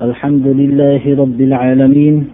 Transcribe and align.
الحمد 0.00 0.46
لله 0.46 1.02
رب 1.22 1.40
العالمين 1.40 2.24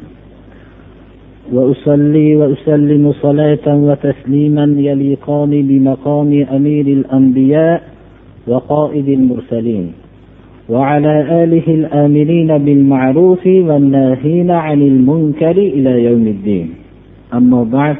وأصلي 1.52 2.36
وأسلم 2.36 3.12
صلاة 3.12 3.66
وتسليما 3.66 4.64
يليقان 4.78 5.50
بمقام 5.50 6.46
أمير 6.56 6.86
الأنبياء 6.86 7.82
وقائد 8.46 9.08
المرسلين 9.08 9.92
وعلى 10.68 11.44
آله 11.44 11.66
الآمرين 11.68 12.58
بالمعروف 12.58 13.46
والناهين 13.46 14.50
عن 14.50 14.82
المنكر 14.82 15.56
إلى 15.58 16.04
يوم 16.04 16.26
الدين. 16.26 16.68
أما 17.34 17.64
بعد 17.64 17.96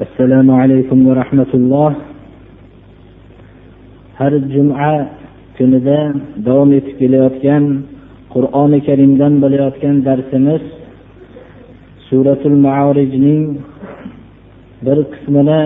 السلام 0.00 0.50
عليكم 0.50 1.08
ورحمة 1.08 1.52
الله. 1.54 1.94
har 4.16 4.32
juma 4.48 5.12
kunida 5.56 5.98
davom 6.46 6.70
etib 6.78 6.94
kelayotgan 7.00 7.64
qur'oni 8.34 8.78
karimdan 8.88 9.32
bo'layotgan 9.42 9.96
darsimiz 10.08 10.62
suratul 12.08 12.56
maorijning 12.66 13.42
bir 14.86 14.98
qismini 15.12 15.62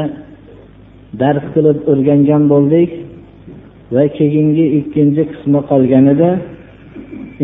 dars 1.20 1.44
qilib 1.54 1.78
o'rgangan 1.92 2.42
bo'ldik 2.52 2.90
va 3.94 4.04
keyingi 4.18 4.66
ikkinchi 4.80 5.22
qismi 5.32 5.60
qolgan 5.70 6.04
edi 6.14 6.30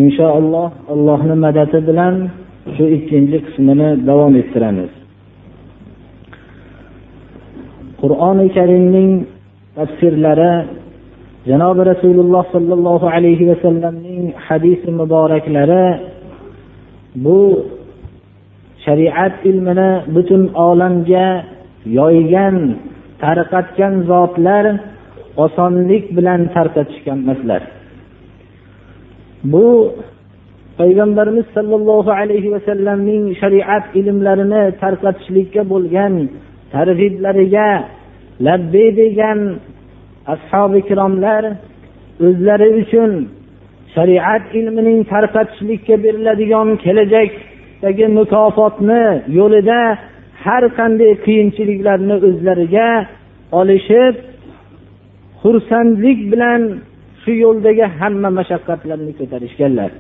inshaalloh 0.03 0.69
allohni 0.95 1.37
madadi 1.47 1.79
bilan 1.89 2.15
shu 2.75 2.85
ikkinchi 2.97 3.39
qismini 3.47 3.89
davom 4.09 4.35
ettiramiz. 4.43 4.93
Qur'oni 8.01 8.47
karimning 8.57 9.11
tafsirlari 9.77 10.53
janobi 11.49 11.83
rasululloh 11.93 12.45
sollallohu 12.55 13.07
alayhi 13.17 13.49
vasallamning 13.51 14.25
hadisi 14.47 14.89
muboraklari 15.01 15.87
bu 17.25 17.39
shariat 18.85 19.35
ilmini 19.51 19.91
butun 20.15 20.43
olamga 20.67 21.29
yoygan 21.99 22.57
tarqatgan 23.23 23.95
zotlar 24.11 24.65
osonlik 25.45 26.05
bilan 26.17 26.41
tarqatishganmaslar 26.57 27.63
bu 29.53 29.67
payg'ambarimiz 30.79 31.47
sollallohu 31.57 32.11
alayhi 32.21 32.53
vasallamning 32.55 33.25
shariat 33.41 33.85
ilmlarini 34.01 34.63
tarqatishlikka 34.83 35.63
bo'lgan 35.73 36.15
targ'iblariga 36.75 37.71
labbay 38.47 38.89
degan 39.01 39.39
ashobi 40.33 40.79
ikromlar 40.85 41.43
o'zlari 42.27 42.69
uchun 42.83 43.11
shariat 43.95 44.45
ilmining 44.59 45.01
tarqatishlikka 45.13 45.95
beriladigan 46.05 46.69
kelajakdagi 46.85 48.07
mukofotni 48.19 49.05
yo'lida 49.39 49.81
har 50.45 50.65
qanday 50.79 51.13
qiyinchiliklarni 51.27 52.17
o'zlariga 52.29 52.89
olishib 53.61 54.15
xursandlik 55.43 56.19
bilan 56.33 56.63
shu 57.23 57.33
yo'ldagi 57.45 57.87
hamma 57.99 58.31
mashaqqatlarni 58.39 59.13
ko'tarishganlar. 59.21 59.91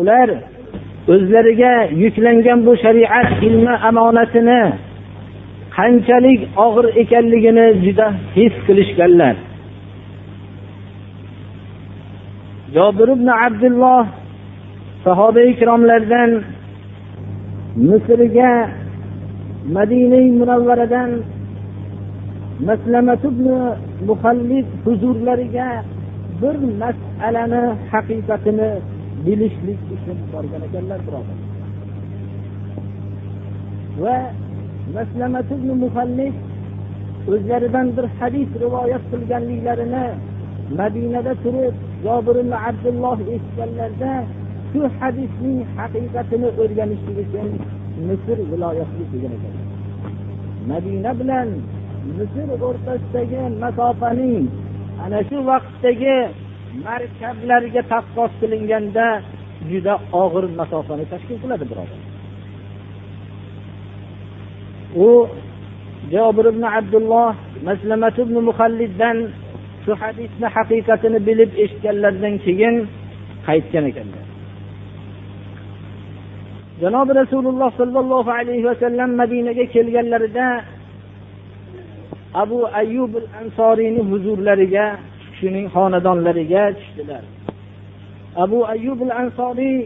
Ular 0.00 0.28
o'zlariga 1.14 1.74
yuklangan 2.02 2.58
bu 2.66 2.72
shariat 2.84 3.28
ilmi 3.46 3.74
omonatini 3.88 4.62
qanchalik 5.76 6.40
og'ir 6.64 6.86
ekanligini 7.02 7.66
juda 7.84 8.06
his 8.34 8.54
qilishganlar. 8.66 9.34
Jobir 12.76 13.08
ibn 13.16 13.28
abdulloh 13.46 14.04
sahoba 15.04 15.42
ikromlardan 15.52 16.30
misrga 17.88 18.52
madina 19.76 20.20
munavvaradan 20.40 21.10
muhallid 24.08 24.66
huzurlariga 24.84 25.68
bir 26.40 26.56
masalani 26.82 27.62
haqiqatini 27.92 28.70
bilishlik 29.24 29.80
uchun 29.94 30.18
borgan 30.32 30.62
ekanlar 30.68 31.00
birodar. 31.06 31.38
Va 34.04 34.18
muhallid 35.82 36.34
o'zlaridan 37.32 37.86
bir 37.96 38.06
hadis 38.18 38.48
rivoyat 38.62 39.02
qilganliklarini 39.12 40.06
madinada 40.78 41.34
turib 41.44 41.74
jobir 42.04 42.36
ibn 42.42 42.52
abdulloh 42.68 43.18
eshitganlarida 43.34 44.12
shu 44.72 44.80
hadisning 44.98 45.58
haqiqatini 45.76 46.48
o'rganishlik 46.62 47.18
uchun 47.24 47.48
misr 48.08 48.38
viloyatiga 48.50 49.04
kelgan 49.10 49.32
ekan. 49.36 49.54
Madina 50.70 51.12
bilan 51.20 51.48
misr 52.18 52.48
o'rtasidagi 52.66 53.42
masofaning 53.62 54.44
ana 55.04 55.20
shu 55.28 55.38
vaqtdagi 55.50 56.16
markablarga 56.86 57.82
taqqos 57.92 58.32
qilinganda 58.40 59.06
juda 59.70 59.94
og'ir 60.22 60.44
masofani 60.60 61.04
tashkil 61.12 61.36
qiladi 61.42 61.64
birodar. 61.70 62.01
U 64.96 65.26
jobir 66.12 66.44
ibn 66.52 66.62
abdulloh 66.62 67.34
maslamat 67.64 68.18
ibn 68.18 68.36
muhalliddan 68.48 69.18
shu 69.84 69.92
hadisni 70.00 70.46
haqiqatini 70.56 71.18
bilib 71.28 71.50
eshitganlaridan 71.62 72.34
keyin 72.44 72.74
qaytgan 73.46 73.84
ekanlar. 73.90 74.24
Janobi 76.82 77.12
rasululloh 77.22 77.70
sollallohu 77.80 78.30
alayhi 78.38 78.64
vasallam 78.70 79.10
madinaga 79.20 79.64
kelganlarida 79.74 80.46
abu 82.42 82.58
ayyub 82.80 83.12
al 83.22 83.28
ansoriyni 83.40 84.02
huzurlariga 84.10 84.86
kishining 85.30 85.66
xonadonlariga 85.74 86.64
tushdilar. 86.78 87.24
Abu 88.44 88.58
ayyub 88.74 89.00
al 89.08 89.12
ansoriy 89.22 89.78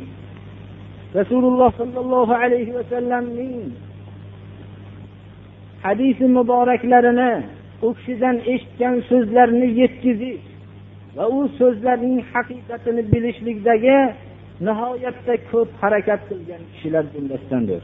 rasululloh 1.19 1.71
sollallohu 1.81 2.33
alayhi 2.43 2.75
vasallamning 2.79 3.57
hadisi 5.87 6.25
muboraklarini 6.39 7.33
u 7.87 7.89
kishidan 7.97 8.37
eshitgan 8.53 8.97
so'zlarni 9.11 9.69
yetkazish 9.81 10.45
va 11.17 11.25
u 11.37 11.39
so'zlarning 11.59 12.19
haqiqatini 12.33 13.03
bilishlikdagi 13.13 13.99
nihoyatda 14.67 15.35
ko'p 15.51 15.71
harakat 15.83 16.21
qilgan 16.29 16.63
kishilar 16.73 17.05
jumlasidandir. 17.15 17.83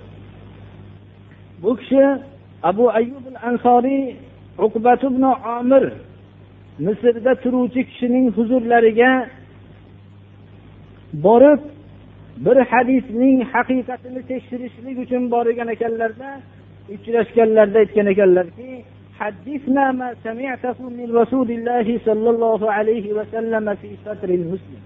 Bu 1.62 1.70
kishi 1.80 2.02
abu 2.70 2.84
ayyub 2.98 3.24
al 3.32 3.38
ansoriy 3.48 4.04
uqbat 4.66 5.00
ibn 5.10 5.22
omir 5.58 5.84
misrda 6.86 7.32
turuvchi 7.42 7.82
kishining 7.90 8.26
huzurlariga 8.36 9.12
borib 11.26 11.60
bir 12.44 12.56
hadisning 12.72 13.36
haqiqatini 13.52 14.20
tekshirishlik 14.30 14.96
uchun 15.04 15.22
borgan 15.34 15.68
ekanlarda 15.74 16.30
uchrashganlarida 16.95 17.79
aytgan 17.83 18.07
ekanlarki 18.13 18.69
حدثنا 19.23 19.85
ما 19.99 20.09
سمعته 20.23 20.79
من 20.99 21.07
رسول 21.21 21.49
الله 21.57 21.87
صلى 22.07 22.29
الله 22.33 22.61
عليه 22.77 23.05
وسلم 23.17 23.65
في 23.81 23.89
ستر 24.05 24.29
المسلم 24.29 24.81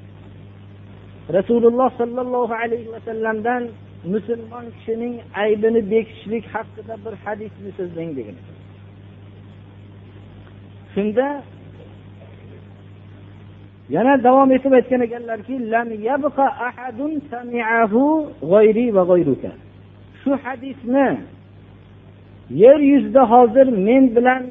rasululloh 1.37 1.89
sollallohu 1.97 2.53
alayhi 2.53 2.91
vasallamdan 2.91 3.63
musulmon 4.03 4.65
kishining 4.75 5.15
aybini 5.43 5.81
bekitishlik 5.91 6.45
haqida 6.53 6.95
bir 7.05 7.13
hadisni 7.25 7.71
so'zlang 7.77 8.11
degan 8.17 8.37
shunda 10.93 11.27
yana 13.95 14.13
davom 14.23 14.49
etib 14.57 14.73
aytgan 14.79 15.01
ekanlarki 15.07 15.55
shu 20.21 20.31
hadisni 20.43 21.07
yer 22.50 22.80
yuzida 22.80 23.30
hozir 23.30 23.66
men 23.66 24.16
bilan 24.16 24.42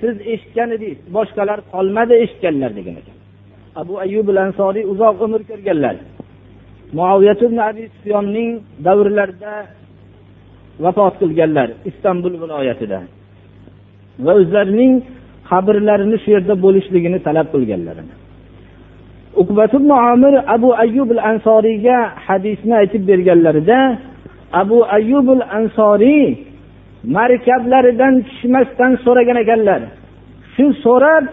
siz 0.00 0.16
eshitgan 0.32 0.70
edingiz. 0.76 0.98
Boshqalar 1.16 1.58
qolmadi 1.72 2.14
eshitganlar 2.24 2.70
degan 2.78 2.94
ekan. 3.00 3.16
Abu 3.80 3.94
ayyub 4.04 4.28
ansoriy 4.46 4.84
uzoq 4.92 5.16
umr 5.24 5.40
ko'rganlar. 5.50 5.96
Muaviyat 6.98 7.40
ibn 7.46 7.58
abi 7.68 7.82
sufyonning 7.94 8.50
davrlarida 8.86 9.54
vafot 10.84 11.14
qilganlar 11.22 11.68
istanbul 11.90 12.34
viloyatida 12.42 13.00
va 14.24 14.32
o'zlarining 14.40 14.92
qabrlarini 15.50 16.16
shu 16.22 16.28
yerda 16.34 16.54
bo'lishligini 16.64 17.18
talab 17.26 17.46
qilganlar. 17.54 17.96
Amir 20.12 20.34
abu 20.56 20.70
ayyub 20.84 21.10
al 21.16 21.22
ansoriyga 21.30 21.96
hadisni 22.26 22.74
aytib 22.82 23.02
berganlarida 23.10 23.78
abu 24.62 24.78
ayyub 24.96 25.28
al 25.36 25.42
ansoriy 25.58 26.26
markablaridan 27.16 28.14
tushmasdan 28.28 28.92
so'ragan 29.04 29.38
ekanlar. 29.44 29.80
Shu 30.54 30.66
so'rab 30.84 31.24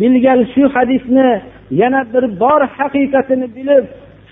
bilgan 0.00 0.40
shu 0.52 0.62
hadisni 0.74 1.28
yana 1.80 2.00
bir 2.12 2.24
bor 2.42 2.60
haqiqatini 2.78 3.46
bilib 3.56 3.84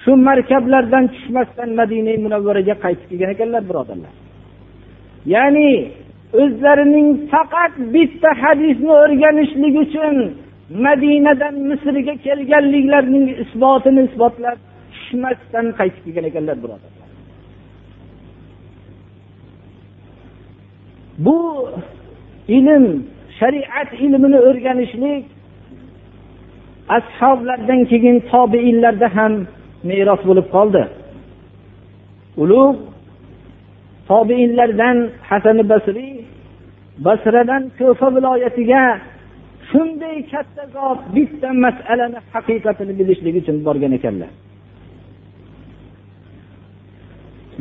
shu 0.02 0.12
markablardan 0.28 1.04
tushmasdan 1.14 1.70
madina 1.80 2.12
munavvaraga 2.24 2.74
qaytib 2.84 3.08
kelgan 3.10 3.30
ekanlar 3.34 3.62
birodarlar. 3.68 4.12
Ya'ni 5.34 5.70
o'zlarining 6.42 7.08
faqat 7.32 7.72
bitta 7.94 8.30
hadisni 8.42 8.92
o'rganishlik 9.02 9.74
uchun 9.84 10.16
madinadan 10.84 11.54
misrga 11.70 12.14
kelganliklarining 12.26 13.26
isbotini 13.42 14.00
isbotlab 14.08 14.58
tushmasdan 14.92 15.66
qaytib 15.78 16.02
kelgan 16.06 16.24
ekanlar 16.30 16.56
birodarlar. 16.64 16.97
Bu 21.18 21.68
ilm 22.48 22.84
shariat 23.38 23.90
ilmini 24.04 24.38
o'rganishlik 24.48 25.24
ashoblardan 26.96 27.80
keyin 27.90 28.16
tobeinlarda 28.32 29.08
ham 29.16 29.32
meros 29.88 30.20
bo'lib 30.28 30.46
qoldi. 30.54 30.82
Ulug' 32.42 32.78
tobeinlardan 34.10 34.96
hasani 35.28 35.64
basriy 35.72 36.14
basradan 37.06 37.62
ko'fa 37.78 38.06
viloyatiga 38.16 38.82
shunday 39.70 40.16
katta 40.32 40.64
zot 40.76 41.00
bitta 41.16 41.48
masalani 41.64 42.18
haqiqatini 42.32 42.92
bilishlik 42.98 43.34
uchun 43.40 43.56
borgan 43.66 43.92
ekanlar. 43.98 44.30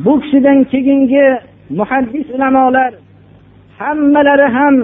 Bu 0.05 0.13
kishidan 0.21 0.59
keyingi 0.71 1.25
muhaddis 1.79 2.27
ulamolar 2.35 2.91
hammalari 3.79 4.47
ham 4.57 4.75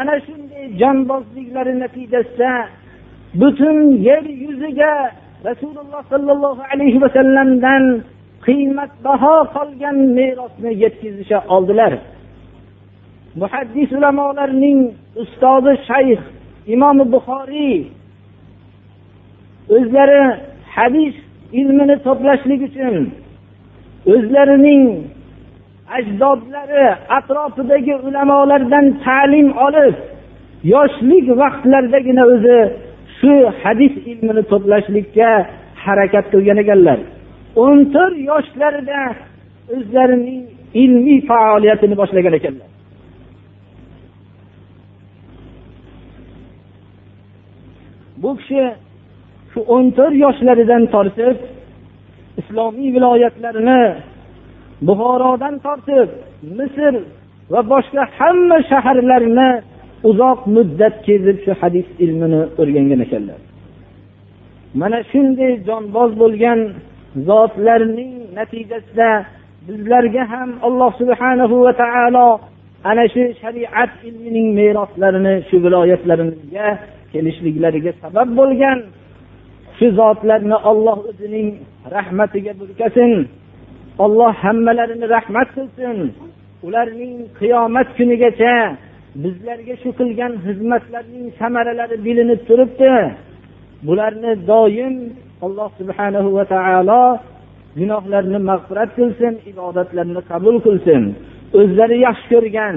ana 0.00 0.14
shunday 0.26 0.64
jonbozliklari 0.80 1.72
natijasida 1.82 2.52
butun 3.40 3.76
yer 4.08 4.24
yuziga 4.44 4.92
rasululloh 5.48 6.02
sollallohu 6.12 6.62
alayhi 6.72 6.98
vasallamdan 7.04 7.84
qiymatbaho 8.46 9.34
qolgan 9.56 9.96
merosni 10.18 10.70
yetkazisha 10.82 11.38
oldilar. 11.54 11.92
Muhaddis 13.40 13.88
ulamolarning 13.98 14.80
ustozi 15.22 15.72
shayx 15.88 16.20
imom 16.74 16.98
buxoriy 17.12 17.76
o'zlari 19.76 20.22
hadis 20.76 21.14
ilmini 21.60 21.96
to'plashlik 22.06 22.60
uchun 22.68 22.96
o'zlarining 24.12 24.82
ajdodlari 25.96 26.84
atrofidagi 27.18 27.94
ulamolardan 28.06 28.86
ta'lim 29.04 29.48
olib 29.66 29.94
yoshlik 30.74 31.26
vaqtlaridagina 31.42 32.24
o'zi 32.34 32.58
shu 33.18 33.32
hadis 33.62 33.94
ilmini 34.10 34.42
to'plashlikka 34.50 35.30
harakat 35.84 36.24
qilgan 36.32 36.58
ekanlar. 36.64 36.98
O'n 37.64 37.78
to'rt 37.94 38.16
yoshlarida 38.30 39.00
o'zlarining 39.74 40.42
ilmiy 40.82 41.18
faoliyatini 41.30 41.94
boshlagan 42.00 42.34
ekanlar. 42.40 42.68
Bu 48.22 48.30
kishi 48.38 48.62
shu 49.52 49.60
o'n 49.74 49.86
to'rt 49.96 50.16
yoshlaridan 50.24 50.82
tortib 50.94 51.36
islomiy 52.40 52.88
viloyatlarini 52.96 53.82
buxorodan 54.86 55.54
tortib 55.64 56.08
misr 56.58 56.94
va 57.52 57.60
boshqa 57.72 58.02
hamma 58.18 58.58
shaharlarni 58.70 59.50
uzoq 60.10 60.40
muddat 60.56 60.94
kezib 61.06 61.36
shu 61.44 61.52
hadis 61.60 61.86
ilmini 62.04 62.40
o'rgangan 62.60 63.00
ekanlar. 63.06 63.40
Mana 64.80 64.98
shunday 65.10 65.52
jonboz 65.68 66.10
bo'lgan 66.22 66.60
zotlarning 67.28 68.12
natijasida 68.38 69.10
bizlarga 69.68 70.22
ham 70.32 70.50
alloh 70.66 70.90
subhanahu 71.00 71.56
va 71.66 71.72
taolo 71.82 72.28
ana 72.90 73.04
shu 73.14 73.22
shariat 73.42 73.92
ilmining 74.08 74.48
meroslarini 74.58 75.34
shu 75.48 75.56
viloyatlarimizga 75.64 76.66
kelishliklariga 77.12 77.92
sabab 78.02 78.28
bo'lgan 78.40 78.78
shu 79.78 79.86
zotlarni 80.00 80.56
olloh 80.70 80.98
o'zining 81.10 81.48
rahmatiga 81.96 82.52
burkasin. 82.60 83.12
Olloh 84.04 84.32
hammalarini 84.44 85.06
rahmat 85.16 85.48
qilsin. 85.56 85.98
Ularning 86.66 87.14
qiyomat 87.38 87.88
kunigacha 87.98 88.54
bizlarga 89.22 89.74
shu 89.82 89.90
qilgan 89.98 90.32
xizmatlarning 90.44 91.26
samaralari 91.40 91.96
bilinib 92.06 92.40
turibdi. 92.48 92.94
Bularni 93.86 94.32
doim 94.50 94.94
alloh 95.46 95.70
subhanahu 95.80 96.28
va 96.36 96.44
taolo 96.54 97.04
gunohlarini 97.78 98.40
mag'firat 98.50 98.90
qilsin 98.98 99.32
ibodatlarini 99.50 100.22
qabul 100.30 100.56
qilsin. 100.66 101.02
O'zlari 101.60 101.96
yaxshi 102.06 102.26
ko'rgan 102.32 102.76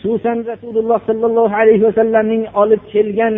xususan 0.00 0.38
rasululloh 0.50 0.98
sollallohu 1.08 1.54
alayhi 1.62 1.84
vasallamning 1.88 2.42
olib 2.62 2.82
kelgan 2.92 3.34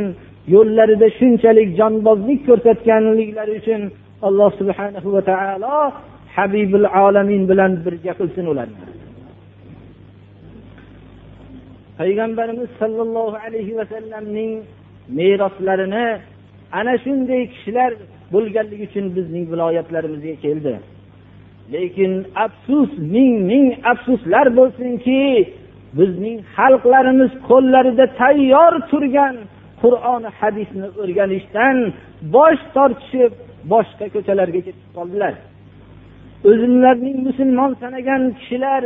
yo'llarida 0.55 1.08
shunchalik 1.19 1.69
jonbozlik 1.79 2.41
ko'rsatganliklari 2.49 3.53
uchun 3.61 3.82
alloh 4.26 4.50
subhanahu 4.61 5.08
va 5.14 5.23
taolo 5.31 5.76
habibul 6.36 6.86
olamin 7.06 7.42
bilan 7.50 7.72
birga 7.84 8.12
qilsin 8.20 8.46
ularni. 8.52 8.80
Payg'ambarimiz 11.98 12.68
sollallohu 12.80 13.36
alayhi 13.46 13.76
vasallamning 13.80 14.52
meroslarini 15.18 16.06
ana 16.78 16.94
shunday 17.04 17.42
kishilar 17.52 17.90
bo'lganligi 18.34 18.84
uchun 18.88 19.06
bizning 19.16 19.44
viloyatlarimizga 19.52 20.34
keldi. 20.44 20.74
Lekin 21.74 22.12
afsus 22.44 22.90
ming 23.14 23.34
ming 23.50 23.66
afsuslar 23.92 24.46
bo'lsinki 24.58 25.20
bizning 25.98 26.38
xalqlarimiz 26.56 27.32
qo'llarida 27.48 28.06
tayyor 28.20 28.72
turgan 28.90 29.34
qur'oni 29.82 30.28
hadisni 30.40 30.86
o'rganishdan 31.02 31.76
bosh 32.36 32.62
tortishib 32.76 33.32
boshqa 33.72 34.06
ko'chalarga 34.14 34.60
ketib 34.66 34.88
qoldilar. 34.98 35.34
O'zlarining 36.50 37.19
musulmon 37.26 37.70
sanagan 37.82 38.22
kishilar 38.38 38.82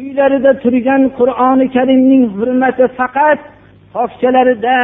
uylarida 0.00 0.52
turgan 0.62 1.02
qur'oni 1.18 1.66
karimning 1.76 2.22
hurmati 2.36 2.84
faqat 2.98 3.40
tokchalarida 3.94 4.76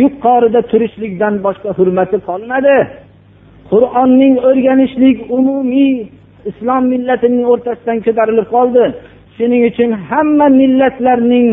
yuqorida 0.00 0.60
turishlikdan 0.70 1.34
boshqa 1.46 1.70
hurmati 1.78 2.16
qolmadi. 2.28 2.76
Qur'onning 3.70 4.34
o'rganishlik 4.48 5.18
umumiy 5.36 5.94
islom 6.50 6.82
millatining 6.92 7.44
o'rtasidan 7.52 7.98
ko'tarilib 8.06 8.46
qoldi. 8.54 8.84
Shuning 9.36 9.62
uchun 9.70 9.90
hamma 10.10 10.46
millatlarning 10.60 11.46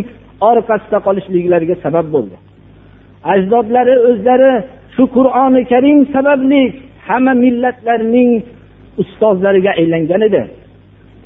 orqasida 0.50 0.98
qolishliklariga 1.08 1.75
sabab 1.86 2.08
bo'ldi. 2.15 2.36
Ajdodlari 3.34 3.96
o'zlari 4.10 4.53
shu 4.96 5.03
qur'oni 5.17 5.62
karim 5.72 6.00
sababli 6.15 6.63
hamma 7.08 7.34
millatlarning 7.46 8.32
ustozlariga 9.02 9.72
aylangan 9.82 10.22
edi. 10.30 10.44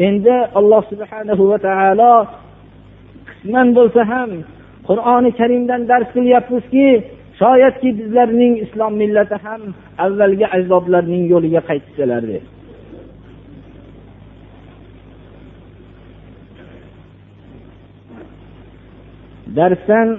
Endi 0.08 0.36
alloh 0.60 0.82
subhanahu 0.92 1.44
va 1.52 1.58
taolo 1.68 2.14
qisman 3.30 3.68
bo'lsa 3.78 4.02
ham 4.12 4.32
qur'oni 4.90 5.32
karimdan 5.40 5.82
dars 5.92 6.08
qilyapmizki 6.16 6.88
shoyatki 7.42 7.90
bizlarning 8.00 8.54
islom 8.66 8.94
millati 9.02 9.38
ham 9.46 9.62
avvalgi 10.06 10.48
ajdodlarning 10.58 11.24
yo'liga 11.34 11.62
qaytsalar 11.70 12.24
deb 12.32 12.44
darsdan 19.58 20.10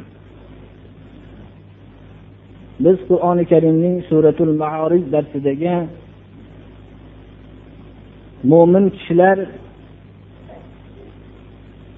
biz 2.84 2.98
qur'oni 3.08 3.44
karimning 3.52 3.96
suratul 4.10 4.52
maorij 4.62 5.04
darsidagi 5.14 5.76
mo'min 8.50 8.86
kishilar 8.96 9.38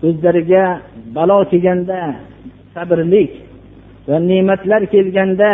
o'zlariga 0.08 0.64
balo 1.16 1.38
kelganda 1.50 2.00
sabrlik 2.74 3.30
va 4.08 4.16
ne'matlar 4.30 4.82
kelganda 4.94 5.52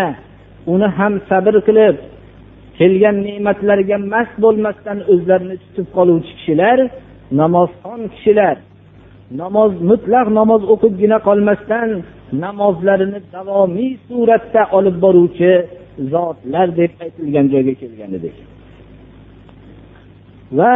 uni 0.72 0.88
ham 0.98 1.14
sabr 1.30 1.54
qilib 1.68 1.96
kelgan 2.78 3.16
ne'matlarga 3.26 3.96
mast 4.12 4.34
bo'lmasdan 4.44 4.98
o'zlarini 5.12 5.56
tutib 5.64 5.86
qoluvchi 5.96 6.32
kishilar 6.38 6.78
namozxon 7.40 8.00
kishilar. 8.14 8.56
Namoz 9.42 9.72
mutlaq 9.90 10.26
namoz 10.40 10.62
o'qibgina 10.72 11.18
qolmasdan 11.28 11.88
namozlarini 12.44 13.20
davomiy 13.34 13.90
suratda 14.06 14.62
olib 14.78 14.96
boruvchi 15.04 15.52
zotlar 16.12 16.68
deb 16.80 16.92
aytilgan 17.04 17.46
joyga 17.52 17.74
kelgan 17.82 18.10
edik. 18.18 18.36
Va 20.52 20.74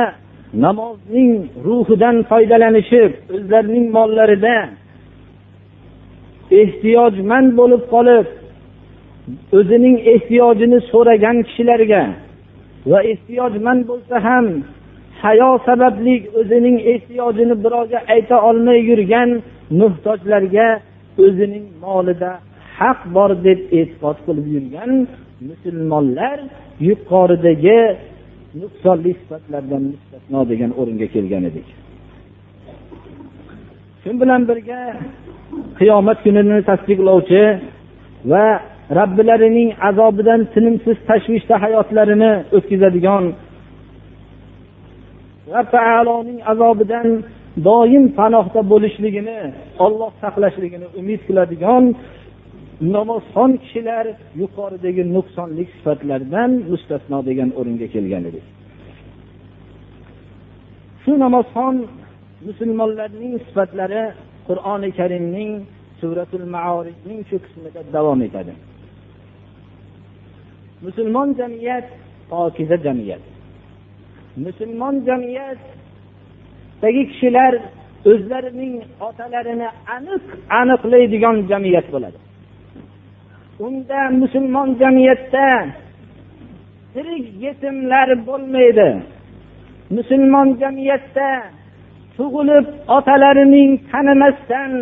namozning 0.64 1.32
ruhidan 1.66 2.16
foydalanishib 2.30 3.12
o'zlarining 3.34 3.86
mollarida 3.96 4.56
ehtiyojmand 6.60 7.48
bo'lib 7.60 7.82
qolib 7.94 8.26
o'zining 9.58 9.96
ehtiyojini 10.12 10.78
so'ragan 10.92 11.36
kishilarga 11.46 12.02
va 12.90 12.98
ehtiyojmand 13.12 13.82
bo'lsa 13.90 14.16
ham 14.28 14.46
hayo 15.22 15.50
sababli 15.68 16.14
o'zining 16.40 16.76
ehtiyojini 16.92 17.54
birovga 17.64 17.98
ayta 18.14 18.36
olmay 18.48 18.78
yurgan 18.90 19.30
muhtojlarga 19.80 20.68
o'zining 21.24 21.66
molida 21.84 22.32
haq 22.78 22.98
bor 23.16 23.30
deb 23.46 23.60
e'tiqod 23.78 24.16
qilib 24.26 24.46
yurgan 24.56 24.90
musulmonlar 25.48 26.38
yuqoridagi 26.88 27.80
nuqsonli 28.60 29.12
sifatlardan 29.20 29.82
mustasno 29.92 30.40
degan 30.50 30.70
o'ringa 30.80 31.06
kelgan 31.14 31.44
edik. 31.50 31.68
Shu 34.02 34.10
bilan 34.22 34.42
birga 34.50 34.80
qiyomat 35.78 36.18
kunini 36.24 36.58
tasdiqlovchi 36.70 37.42
va 38.32 38.46
robbilarining 38.98 39.70
azobidan 39.88 40.40
tinimsiz 40.54 40.96
tashvishda 41.08 41.54
hayotlarini 41.64 42.32
o'tkazadigan 42.56 43.24
va 45.52 45.60
taoloning 45.76 46.40
azobidan 46.52 47.08
doim 47.68 48.04
panohda 48.18 48.60
bo'lishligini 48.72 49.38
olloh 49.84 50.10
saqlashligini 50.22 50.86
umid 51.00 51.20
qiladigan 51.28 51.84
namozxon 52.82 53.52
kishilar 53.62 54.06
yuqoridagi 54.42 55.02
nuqsonlik 55.16 55.68
sifatlardan 55.76 56.50
mustasno 56.70 57.18
degan 57.28 57.50
o'ringa 57.58 57.86
kelgan 57.94 58.24
edik. 58.30 58.44
Shu 61.02 61.12
namozxon 61.24 61.76
musulmonlarning 62.46 63.34
sifatlari 63.46 64.02
qur'oni 64.48 64.90
karimning 64.98 65.52
suratul 66.00 66.46
maorijning 66.56 67.20
shu 67.28 67.36
qismida 67.44 67.80
davom 67.96 68.20
etadi. 68.28 68.52
Musulmon 70.86 71.28
jamiyat 71.40 71.86
pokiza 72.30 72.76
jamiyat. 72.86 73.22
Musulmon 74.46 74.94
jamiyatdagi 75.08 77.02
kishilar 77.10 77.52
o'zlarining 78.10 78.74
otalarini 79.08 79.68
aniq 79.96 80.24
aniqlaydigan 80.60 81.36
jamiyat 81.50 81.86
bo'ladi. 81.94 82.18
Unda 83.58 84.10
musulmon 84.10 84.78
jamiyatda 84.80 85.66
tirik 86.94 87.26
yetimlar 87.42 88.26
bo'lmaydi. 88.26 88.88
Musulmon 89.96 90.48
jamiyatda 90.60 91.28
tug'ilib 92.16 92.66
otalarining 92.96 93.70
tanimasdan 93.92 94.72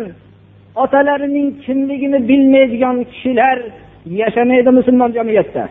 otalarining 0.83 1.49
kimligini 1.63 2.19
bilmaydigan 2.29 2.97
kishilar 3.11 3.57
yashamaydi 4.05 4.69
musulmon 4.79 5.11
jamiyatda. 5.17 5.63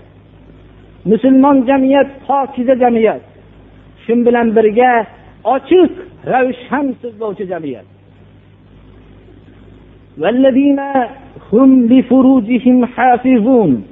Musulmon 1.05 1.57
jamiyat 1.69 2.09
pokiza 2.27 2.75
jamiyat. 2.83 3.23
Shu 4.05 4.13
bilan 4.27 4.49
birga 4.57 4.93
ochiq 5.55 5.93
ravshan 6.33 6.87
so'zlovchi 7.03 7.45
jamiyat. 7.53 7.87
والذين 10.18 10.80
هم 11.54 11.86
لفروجهم 11.88 12.86
حافظون 12.86 13.88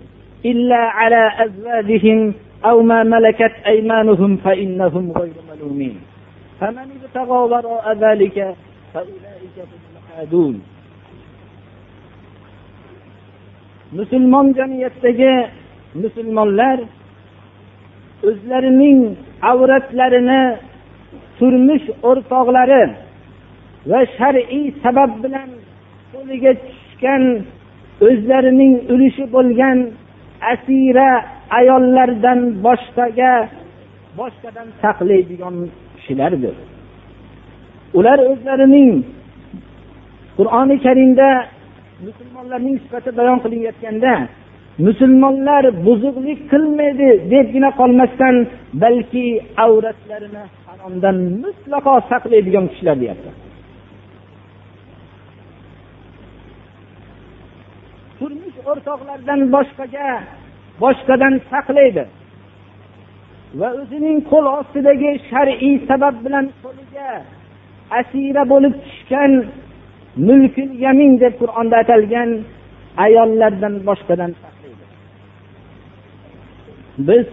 إلا 0.46 0.76
على 0.76 1.32
أزواجهم 1.46 2.34
أو 2.66 2.82
ما 2.82 3.04
ملكت 3.04 3.52
أيمانهم 3.68 4.38
فإنهم 4.38 5.12
غير 5.12 5.34
ملومين 5.52 5.98
فمن 6.60 6.88
ابتغى 6.98 7.38
وراء 7.38 7.98
ذلك 7.98 8.56
فأولئك 8.94 9.58
هم 9.58 9.82
العادون 9.94 10.62
musulmon 14.00 14.48
jamiyatdagi 14.58 15.34
musulmonlar 16.04 16.78
o'zlarining 18.30 19.00
avratlarini 19.52 20.44
turmush 21.38 21.88
o'rtoqlari 22.10 22.84
va 23.92 24.00
shar'iy 24.18 24.66
sabab 24.84 25.12
bilan 25.24 25.50
qo'liga 26.13 26.53
tushgan 26.67 27.23
o'zlarining 28.07 28.75
ulushi 28.93 29.25
bo'lgan 29.35 29.79
asira 30.53 31.11
ayollardan 31.59 32.41
boshqaga 32.67 33.33
boshqadan 34.19 34.69
saqlaydigan 34.83 35.57
kishilardir. 35.97 36.55
Ular 37.99 38.19
o'zlarining 38.33 38.91
qur'oni 40.39 40.77
karimda 40.87 41.29
musulmonlarning 42.07 42.77
sifati 42.85 43.11
bayon 43.19 43.39
qilinayotganda 43.45 44.13
musulmonlar 44.87 45.65
buzuqlik 45.87 46.41
qilmaydi 46.53 47.09
debgina 47.33 47.71
qolmasdan 47.81 48.35
balki 48.83 49.27
avratlarini 49.65 50.45
haromdan 50.67 51.17
mutlaqo 51.43 51.95
saqlaydigan 52.11 52.65
kishilar 52.71 52.97
deyapti. 53.03 53.31
O'rtoqlardan 58.71 59.41
o'rtoqlaridan 59.41 59.41
boshqaga 59.55 60.09
boshqadan 60.83 61.35
saqlaydi. 61.51 62.05
Va 63.61 63.69
o'zining 63.81 64.19
qo'l 64.31 64.47
ostidagi 64.59 65.11
shar'iy 65.31 65.77
sabab 65.89 66.15
bilan 66.25 66.47
qo'liga 66.65 67.11
asira 68.01 68.43
bo'lib 68.53 68.75
tushgan 68.85 69.33
mulkul 70.29 70.71
yamin 70.85 71.13
deb 71.23 71.35
qur'onda 71.41 71.77
atalgan 71.83 72.31
ayollardan 73.05 73.75
boshqadan 73.89 74.33
saqlaydi. 74.43 74.85
Biz 77.09 77.27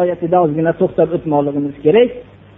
oyatida 0.00 0.36
ozgina 0.44 0.72
to'xtab 0.80 1.08
o'tmoqligimiz 1.16 1.74
kerak 1.84 2.10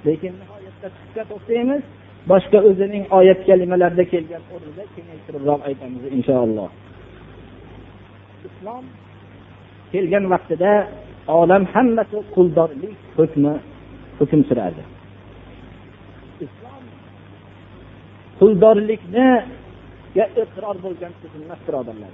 lekin 0.06 0.32
nihoyatda 0.40 0.88
qisqa 0.96 1.22
to'xtaymiz. 1.30 1.82
Boshqa 2.30 2.58
o'zining 2.68 3.04
oyat 3.18 3.40
kalimalarida 3.48 4.04
kelgan 4.12 4.42
o'rnida 4.54 4.84
kengaytiribroq 4.94 5.60
aytamiz 5.68 6.02
inshaalloh. 6.16 6.70
Islom 8.48 8.84
kelgan 9.92 10.24
vaqtida 10.32 10.72
olam 11.40 11.62
hammasi 11.74 12.18
quldorlik 12.34 12.96
hukmi 13.18 13.54
hukm 14.18 14.40
surardi 14.48 14.82
islom 16.46 16.82
quldorlikniga 18.40 20.24
iqror 20.42 20.76
bo'lgan 20.84 21.12
emas 21.38 21.60
birodarlar. 21.66 22.12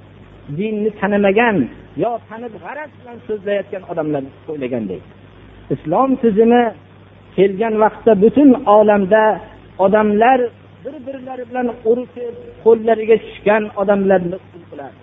Dinni 0.58 0.90
tanimagan 1.00 1.56
yo 2.02 2.10
tanib 2.28 2.54
g'araz 2.64 2.90
bilan 2.98 3.18
so'zlayotgan 3.28 3.82
odamlar 3.90 4.22
o'ylagandek 4.50 5.02
islom 5.74 6.10
tizimi 6.22 6.64
kelgan 7.36 7.74
vaqtda 7.84 8.12
butun 8.22 8.50
olamda 8.78 9.22
odamlar 9.78 10.40
bir 10.84 10.94
birlari 11.06 11.44
bilan 11.50 11.68
urushib 11.90 12.34
qo'llariga 12.64 13.16
tushgan 13.24 13.62
odamlarni 13.82 14.36
qul 14.50 14.62
qiladi. 14.70 14.98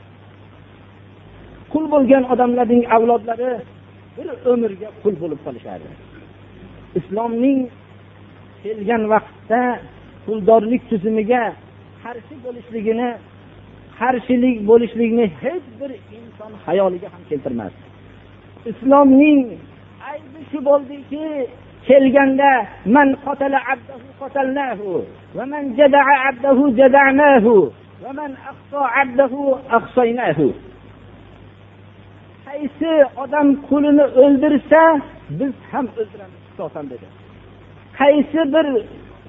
Qul 1.71 1.85
bo'lgan 1.93 2.23
odamlarning 2.33 2.83
avlodlari 2.95 3.51
bir 4.17 4.27
umrga 4.51 4.89
qul 5.03 5.15
bo'lib 5.21 5.39
qolishadi. 5.45 5.87
Islomning 6.99 7.59
kelgan 8.63 9.03
vaqtda 9.13 9.61
quldorlik 10.25 10.81
tuzumiga 10.89 11.43
qarshi 12.03 12.35
bo'lishligini 12.45 13.09
qarshilik 13.99 14.57
bo'lishlikni 14.69 15.25
hech 15.41 15.65
bir 15.79 15.91
inson 16.17 16.51
hayoliga 16.65 17.07
ham 17.13 17.23
keltirmasdi. 17.29 17.83
Islomning 18.71 19.41
aybi 20.11 20.39
shu 20.51 20.59
bo'ldiki 20.69 21.25
kelganda 21.87 22.51
man 22.95 23.07
qatala 23.25 23.59
abdahu 23.73 24.07
qatalnahu 24.21 24.87
va 25.37 25.45
man 25.53 25.63
jada'a 25.79 26.13
abdahu 26.29 26.63
jada'nahu 26.79 27.53
va 28.03 28.11
man 28.19 28.31
aqso 28.51 28.81
abdahu 29.01 29.39
aqsaynahu. 29.77 30.45
Qaysi 32.47 32.93
odam 33.23 33.47
qulini 33.69 34.05
o'ldirsa 34.23 34.83
biz 35.39 35.53
ham 35.71 35.85
o'ldiramiz 35.99 36.41
qisosan 36.47 36.85
dedi. 36.91 37.07
Qaysi 37.99 38.41
bir 38.53 38.67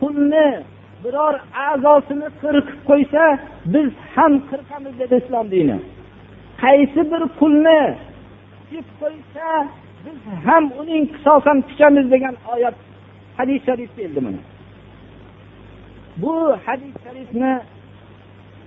qulni 0.00 0.48
biror 1.04 1.34
a'zosini 1.68 2.28
qirqib 2.42 2.78
qo'ysa 2.90 3.24
biz 3.74 3.88
ham 4.14 4.32
qirqamiz 4.50 4.94
dedi 5.00 5.14
islom 5.22 5.46
dini. 5.54 5.78
Qaysi 6.62 7.00
bir 7.12 7.22
qulni 7.40 7.80
qo'ysa 9.00 9.48
ham 10.46 10.64
uning 10.80 11.04
qisosan 11.14 11.58
kuchamiz 11.68 12.06
degan 12.14 12.34
oyat 12.54 12.76
hadis 13.38 13.60
sharif 13.66 13.90
keldi 13.96 14.20
mana. 14.26 14.40
Bu 16.22 16.34
hadis 16.66 16.94
sharifni 17.04 17.52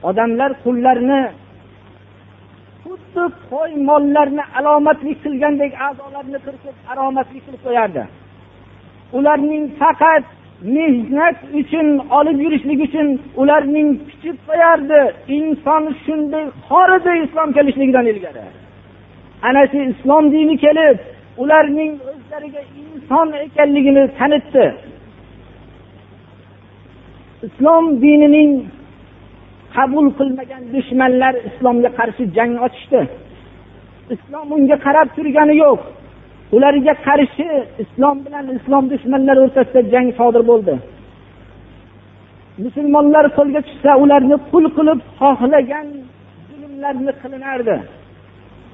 odamlar 0.10 0.52
qullarni 0.64 1.22
xuddi 2.84 3.24
qo'y 3.52 3.72
mollarni 3.90 4.44
alomatli 4.58 5.14
qilgandek 5.24 5.72
a'zolarini 5.88 6.40
qirqib 6.46 6.76
alomatli 6.92 7.40
qilib 7.46 7.62
qo'yardi. 7.68 8.04
Ularning 9.18 9.64
faqat 9.82 10.26
mehnat 10.76 11.38
uchun 11.60 11.88
olib 12.18 12.38
yurishlik 12.46 12.80
uchun 12.88 13.08
ularning 13.42 13.90
pichib 14.08 14.38
qo'yardi. 14.48 15.02
Inson 15.38 15.84
shunday 16.04 16.46
xor 16.68 16.90
edi 16.98 17.12
islom 17.26 17.50
kelishligidan 17.58 18.06
ilgari. 18.12 18.46
Ana 19.48 19.64
shu 19.72 19.80
islom 19.92 20.24
dini 20.34 20.56
kelib 20.66 20.98
ularning 21.42 21.94
o'zlariga 22.10 22.62
inson 22.82 23.28
ekanligini 23.46 24.04
tanitdi. 24.18 24.66
Islom 27.48 27.86
dinining 28.04 28.52
qabul 29.76 30.08
qilmagan 30.20 30.64
dushmanlar 30.74 31.34
islomga 31.50 31.90
qarshi 32.00 32.24
jang 32.38 32.54
ochishdi. 32.66 33.02
Islom 34.16 34.48
unga 34.58 34.78
qarab 34.86 35.08
turgani 35.16 35.56
yo'q. 35.64 35.80
Ularga 36.56 36.94
qarshi 37.08 37.48
islom 37.84 38.18
bilan 38.26 38.46
islom 38.58 38.84
dushmanlari 38.94 39.40
o'rtasida 39.46 39.82
jang 39.94 40.08
sodir 40.20 40.44
bo'ldi. 40.52 40.76
Musulmonlar 42.66 43.26
qo'lga 43.38 43.62
tushsa 43.68 43.92
ularni 44.04 44.38
qul 44.52 44.66
qilib 44.78 45.00
xohlagan 45.20 45.88
zulmlarni 46.48 47.12
qilinardi. 47.22 47.76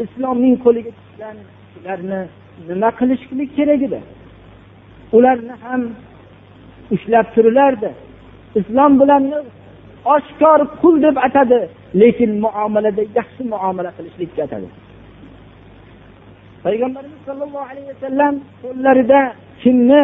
Islomning 0.05 0.55
qo'liga 0.65 0.91
tushgan 0.99 1.35
ularni 1.77 2.21
nima 2.69 2.89
qilishlik 2.99 3.49
kerak 3.57 3.81
edi? 3.87 3.99
Ularni 5.17 5.55
ham 5.63 5.81
ushlab 6.95 7.27
turilardi. 7.35 7.91
Islom 8.59 8.91
bilan 9.01 9.23
oshkor 10.15 10.59
qul 10.81 10.95
deb 11.05 11.15
atadi 11.27 11.59
lekin 12.01 12.31
muomalada 12.45 13.03
yaxshi 13.17 13.43
muomala 13.53 13.91
qilishlikka 13.97 14.41
atadi. 14.47 14.67
Payg'ambarimiz 16.65 17.21
sollallohu 17.27 17.67
alayhi 17.71 17.89
vasallam 17.93 18.33
qo'llarida 18.63 19.19
kimni 19.61 20.03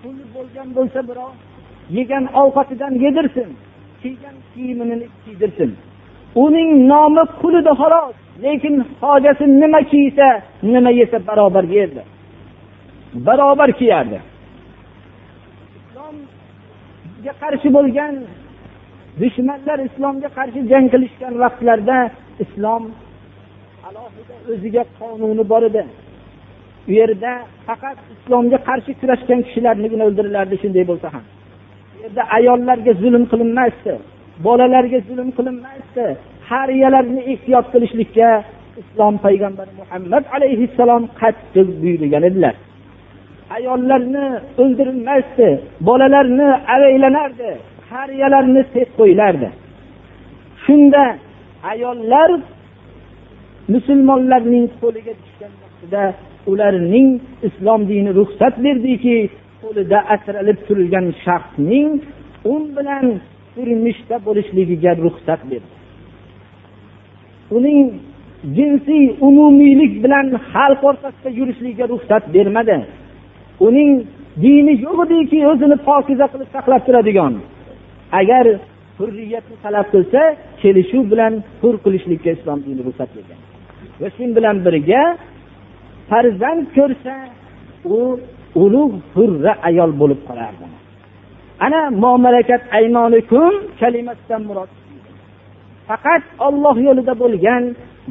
puli 0.00 0.24
bo'lgan 0.34 0.68
bo'lsa 0.76 1.00
birov 1.08 1.32
yegan 1.98 2.24
ovqatidan 2.42 2.92
yedirsin 3.04 3.48
kiygan 4.02 4.36
kiyimini 4.52 5.06
kiydirsin. 5.24 5.70
Uning 6.44 6.70
nomi 6.90 7.24
qulida 7.40 7.72
xolos. 7.80 8.16
Lekin 8.42 8.74
hojasi 9.00 9.44
nima 9.60 9.80
kiysa 9.90 10.26
nima 10.62 10.90
yesa 10.90 11.26
barobar 11.28 11.64
yerdi 11.64 12.02
barobar 13.14 13.72
kiyardi. 13.72 14.18
Islomga 15.78 17.32
qarshi 17.42 17.68
bo'lgan 17.76 18.14
dushmanlar 19.20 19.78
islomga 19.88 20.28
qarshi 20.38 20.60
jang 20.70 20.86
qilishgan 20.92 21.34
vaqtlarda 21.42 21.98
islom 22.44 22.82
alohida 23.88 24.34
o'ziga 24.52 24.82
qonuni 24.98 25.44
bor 25.52 25.62
edi. 25.70 25.82
U 26.88 26.90
yerda 27.00 27.32
faqat 27.66 27.98
islomga 28.14 28.58
qarshi 28.68 28.92
kurashgan 29.00 29.40
kishilarnigina 29.46 30.04
o'ldirilardi 30.08 30.56
shunday 30.62 30.84
bo'lsa 30.90 31.08
ham. 31.14 31.24
U 31.94 31.98
yerda 32.02 32.22
ayollarga 32.36 32.92
zulm 33.02 33.24
qilinmasdi 33.32 33.94
bolalarga 34.46 34.98
zulm 35.08 35.28
qilinmasdi. 35.38 36.06
Qariyalarni 36.52 37.20
ehtiyot 37.32 37.66
qilishlikka 37.72 38.28
islom 38.82 39.14
payg'ambari 39.24 39.72
muhammad 39.80 40.24
alayhissalom 40.36 41.02
qattiq 41.20 41.68
buyurgan 41.82 42.22
edilar. 42.30 42.54
Ayollarni 43.56 44.26
o'ldirilmasdi 44.62 45.48
bolalarni 45.88 46.48
avaylanardi 46.74 47.50
qariyalarni 47.90 48.62
sep 48.74 48.88
qo'yilardi 48.98 49.48
shunda 50.64 51.04
ayollar 51.72 52.30
musulmonlarning 53.74 54.66
qo'liga 54.82 55.12
tushgan 55.22 55.52
vaqtida 55.62 56.04
ularning 56.52 57.08
islom 57.48 57.80
dini 57.90 58.10
ruxsat 58.18 58.54
berdiki 58.64 59.16
qo'lida 59.62 59.98
asralib 60.14 60.58
turilgan 60.66 61.06
shaxsning 61.24 61.88
un 62.52 62.62
bilan 62.76 63.06
turmushda 63.54 64.16
bo'lishligiga 64.26 64.92
ruxsat 65.04 65.40
berdi. 65.50 65.81
Uning 67.56 67.86
jinsiy 68.56 69.04
umumiylik 69.28 69.92
bilan 70.04 70.26
xalq 70.52 70.80
o'rtasida 70.88 71.30
yurishligiga 71.38 71.84
ruxsat 71.92 72.24
bermadi. 72.34 72.78
Uning 73.66 73.90
dini 74.44 74.74
yo'q 74.86 74.98
ediki 75.06 75.38
o'zini 75.50 75.76
pokiza 75.88 76.26
qilib 76.32 76.48
saqlab 76.54 76.82
turadigan. 76.86 77.34
Agar 78.20 78.44
hurriyatni 78.98 79.56
talab 79.64 79.86
qilsa 79.94 80.20
kelishuv 80.62 81.04
bilan 81.12 81.32
hur 81.62 81.74
qilishlikka 81.84 82.30
islom 82.36 82.58
dini 82.66 82.80
ruxsat 82.88 83.10
bergan. 83.16 83.40
Va 84.00 84.08
shu 84.16 84.24
bilan 84.36 84.56
birga 84.66 85.02
farzand 86.10 86.64
ko'rsa 86.76 87.14
u 87.96 87.98
ulug' 88.64 88.96
hurra 89.14 89.52
ayol 89.68 89.90
bo'lib 90.00 90.20
qolardi. 90.28 90.66
Ana 91.66 91.80
momalakat 92.04 92.62
aymonikum 92.78 93.52
kalimasidan 93.80 94.42
murod. 94.48 94.70
Faqat 95.92 96.24
olloh 96.46 96.76
yo'lida 96.86 97.14
bo'lgan 97.22 97.62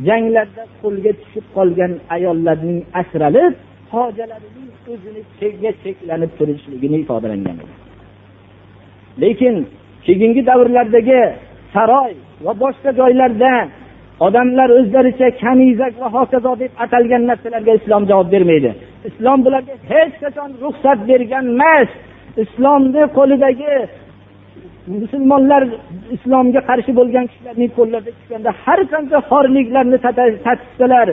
janglarda 0.08 0.64
qo'lga 0.82 1.12
tushib 1.22 1.46
qolgan 1.58 1.92
ayollarning 2.16 2.80
asralib 3.02 3.54
hojalarining 3.94 4.70
o'zini 4.94 5.22
cheklanib 5.84 6.32
turishligini 6.40 6.98
ifodalangan 7.04 7.58
lekin 9.24 9.56
keyingi 10.06 10.42
davrlardagi 10.50 11.22
saroy 11.74 12.12
va 12.46 12.54
boshqa 12.64 12.90
joylarda 13.00 13.54
odamlar 14.26 14.70
o'zlaricha 14.80 15.28
kanizak 15.44 15.94
va 16.02 16.08
hokazo 16.18 16.52
deb 16.62 16.72
atalgan 16.84 17.24
narsalarga 17.30 17.74
islom 17.80 18.04
javob 18.12 18.28
bermaydi. 18.36 18.72
Islom 19.10 19.40
bularga 19.46 19.76
hech 19.92 20.14
qachon 20.24 20.50
ruxsat 20.64 21.00
bergan 21.10 21.46
emas. 21.56 21.90
Islomni 22.44 23.04
qo'lidagi 23.18 23.74
musulmonlar 24.88 25.64
islomga 26.16 26.62
qarshi 26.70 26.92
bo'lgan 27.00 27.26
kishilarning 27.32 27.72
qo'llarida 27.78 28.12
tushganda 28.18 28.52
har 28.64 28.80
qancha 28.94 29.18
xorliklarni 29.30 29.98
tatishsalar 30.46 31.08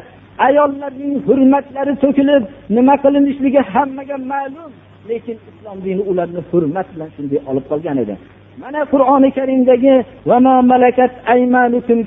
ayollarning 0.46 1.14
hurmatlari 1.26 1.92
to'kilib 2.04 2.42
nima 2.76 2.94
qilinishligi 3.04 3.60
hammaga 3.72 4.16
ma'lum. 4.32 4.70
Lekin 5.10 5.36
islom 5.50 5.78
dini 5.86 6.02
ularni 6.10 6.40
hurmat 6.50 6.86
bilan 6.94 7.10
shunday 7.16 7.40
olib 7.50 7.64
qolgan 7.70 7.96
edi. 8.04 8.14
Mana 8.62 8.80
qur'oni 8.92 9.28
karimdagi 9.38 9.94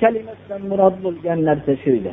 kalimasidan 0.03 0.61
murod 0.69 0.95
bo'lgan 1.05 1.39
narsa 1.47 1.73
shu 1.83 1.91
edi. 1.99 2.11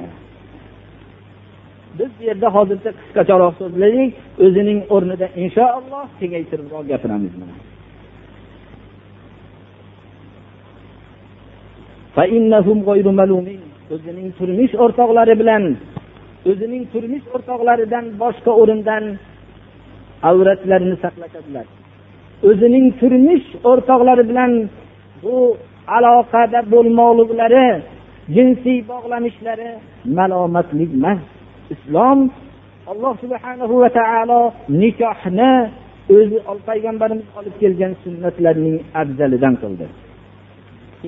Biz 1.99 2.11
bu 2.19 2.23
yerda 2.29 2.49
hozircha 2.57 2.91
qisqacharoq 2.99 3.53
so'zladik 3.61 4.11
o'zining 4.45 4.81
o'rnida 4.95 5.27
inshaalloh 5.43 6.07
kengaytiribroq 6.21 6.85
gapiramiz 6.93 7.35
o'zining 13.95 14.29
turmush 14.39 14.75
o'rtoqlari 14.85 15.35
bilan 15.41 15.65
o'zining 16.51 16.85
turmush 16.93 17.27
o'rtoqlaridan 17.35 18.05
boshqa 18.23 18.53
o'rindan 18.61 19.05
avratlarini 20.31 20.97
saqlashadilar. 21.05 21.67
O'zining 22.49 22.87
turmush 23.01 23.47
o'rtoqlari 23.71 24.25
bilan 24.31 24.53
bu 25.23 25.37
aloqada 25.97 26.61
bo'lmoqliklari 26.73 27.67
jinsiy 28.35 28.79
bog'lanishlari 28.91 29.71
malomatlik 30.19 30.91
emas. 30.99 31.21
Islom 31.75 32.19
alloh 32.91 33.15
subhanahu 33.23 33.75
va 33.83 33.91
taolo 33.99 34.43
nikohni 34.83 35.53
o'zi 36.17 36.39
payg'ambarimiz 36.69 37.27
olib 37.39 37.55
kelgan 37.63 37.93
sunnatlarning 38.05 38.77
afzalidan 39.01 39.55
qildi. 39.63 39.87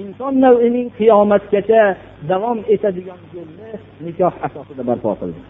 Inson 0.00 0.35
navining 0.44 0.88
qiyomatgacha 0.98 1.83
davom 2.31 2.59
etadigan 2.74 3.20
yo'lni 3.37 3.70
nikoh 4.07 4.35
asosida 4.46 4.83
barpo 4.90 5.11
qildi. 5.20 5.40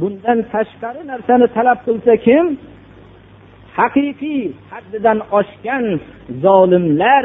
Bundan 0.00 0.38
tashqari 0.52 1.02
narsani 1.12 1.46
talab 1.56 1.78
qilsa 1.86 2.12
kim? 2.26 2.46
Haqiqiy 3.78 4.42
haddidan 4.72 5.18
oshgan 5.38 5.84
zolimlar 6.44 7.24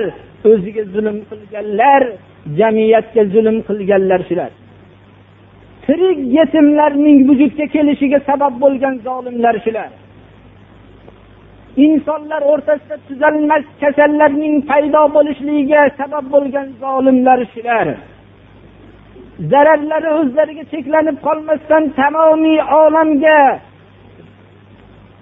o'ziga 0.49 0.83
zulm 0.93 1.17
qilganlar 1.29 2.03
jamiyatga 2.59 3.23
zulm 3.33 3.57
qilganlar 3.67 4.21
shular. 4.29 4.51
Tirik 5.85 6.19
yetimlarning 6.37 7.19
vujudga 7.29 7.65
kelishiga 7.75 8.19
sabab 8.29 8.53
bo'lgan 8.63 8.95
zolimlar 9.07 9.55
shular. 9.65 9.91
insonlar 11.85 12.41
o'rtasida 12.51 12.97
tuzalmas 13.07 13.65
kasallarning 13.81 14.55
paydo 14.69 15.03
bo'lishligiga 15.15 15.81
sabab 15.99 16.25
bo'lgan 16.33 16.67
zolimlar 16.83 17.39
shular. 17.53 17.87
Zararlari 19.51 20.09
o'zlariga 20.19 20.63
cheklanib 20.73 21.17
qolmasdan 21.27 21.83
tamomiy 21.99 22.59
olamga 22.83 23.39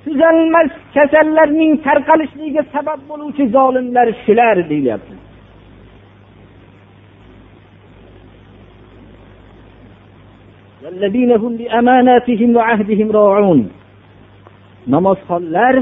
tuzalmas 0.05 0.71
kasallarning 0.95 1.71
tarqalishligiga 1.85 2.63
sabab 2.75 2.99
bo'luvchi 3.09 3.43
zolimlar 3.57 4.07
shular 4.23 4.55
deyilyapti 4.71 5.15
namozxonlar 14.93 15.75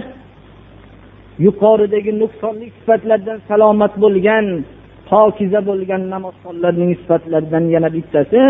yuqoridagi 1.45 2.11
nuqsonli 2.21 2.67
sifatlardan 2.77 3.39
salomat 3.49 3.93
bo'lgan 4.03 4.45
pokiza 5.09 5.59
bo'lgan 5.69 6.03
namozxonlarning 6.13 6.91
sifatlaridan 7.01 7.65
yana 7.75 7.89
bittasi 7.95 8.41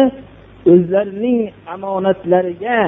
o'zlarining 0.71 1.39
omonatlariga 1.73 2.79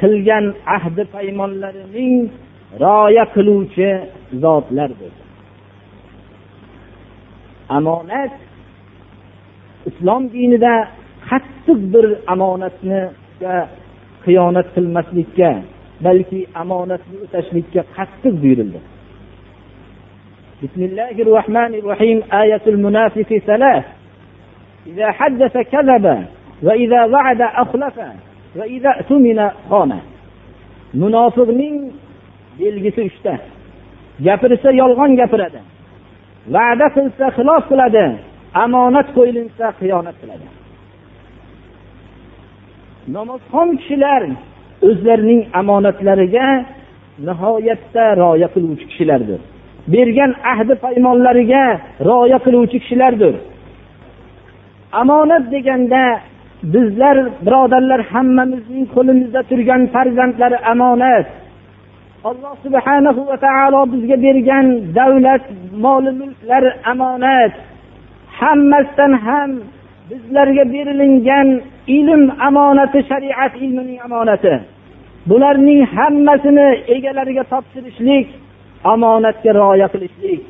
qilgan 0.00 0.44
ahdi 0.76 1.02
paymonlarining 1.14 2.14
rioya 2.82 3.24
qiluvchi 3.34 3.88
zotlardir. 4.42 5.12
Omonat 7.76 8.32
islom 9.88 10.22
dinida 10.34 10.74
qattiq 11.28 11.78
bir 11.92 12.06
omonatni 12.34 13.00
xiyonat 14.24 14.68
qilmaslikka 14.76 15.50
balki 16.06 16.40
omonatni 16.62 17.16
o'tashlikka 17.24 17.82
qattiq 17.96 18.34
buyurildi. 18.42 18.80
بسم 20.63 20.81
الله 20.83 21.11
الرحمن 21.11 21.73
الرحيم 21.75 22.23
آية 22.33 22.61
المنافق 22.67 23.41
ثلاث 23.45 23.85
إذا 24.87 25.11
حدث 25.11 25.57
كذب 25.57 26.25
وإذا 26.63 27.05
وعد 27.05 27.41
أخلف 27.41 27.99
وإذا 28.55 28.89
اؤتمن 28.89 29.49
خان 29.69 29.99
munofiqning 30.93 31.77
belgisi 32.59 33.01
uchta 33.09 33.33
gapirsa 34.25 34.69
yolg'on 34.81 35.11
gapiradi 35.19 35.61
va'da 36.55 36.87
qilsa 36.95 37.25
xilof 37.37 37.63
qiladi 37.71 38.05
omonat 38.63 39.07
qo'yilinsa 39.17 39.65
xiyonat 39.79 40.15
qiladi 40.21 40.47
namozxon 43.15 43.69
kishilar 43.79 44.23
o'zlarining 44.87 45.41
omonatlariga 45.59 46.47
nihoyatda 47.27 48.05
rioya 48.21 48.47
qiluvchi 48.53 48.85
kishilardir 48.91 49.41
Bergan 49.94 50.32
ahdi 50.52 50.74
paymonlariga 50.84 51.64
rioya 52.08 52.38
qiluvchi 52.44 52.78
kishilardir. 52.82 53.34
Omonat 55.00 55.44
deganda 55.54 56.02
bizlar 56.74 57.16
birodarlar 57.46 58.00
hammamizning 58.12 58.86
qo'limizda 58.94 59.40
turgan 59.50 59.82
farzandlar 59.94 60.52
omonat 60.72 61.26
alloh 62.28 62.54
subhanahu 62.64 63.20
va 63.30 63.36
taolo 63.46 63.80
bizga 63.92 64.16
bergan 64.26 64.66
davlat 64.98 65.44
moli 65.84 66.10
mulklar 66.20 66.64
omonat 66.92 67.52
hammasidan 68.40 69.12
ham 69.26 69.50
bizlarga 70.10 70.64
berilingan 70.74 71.48
ilm 71.98 72.22
omonati 72.48 72.98
shariat 73.10 73.52
ilmining 73.64 73.98
omonati 74.06 74.54
bularning 75.30 75.80
hammasini 75.96 76.68
egalariga 76.94 77.44
topshirishlik 77.52 78.26
omonatga 78.92 79.50
rioya 79.58 79.88
qilishlik. 79.94 80.42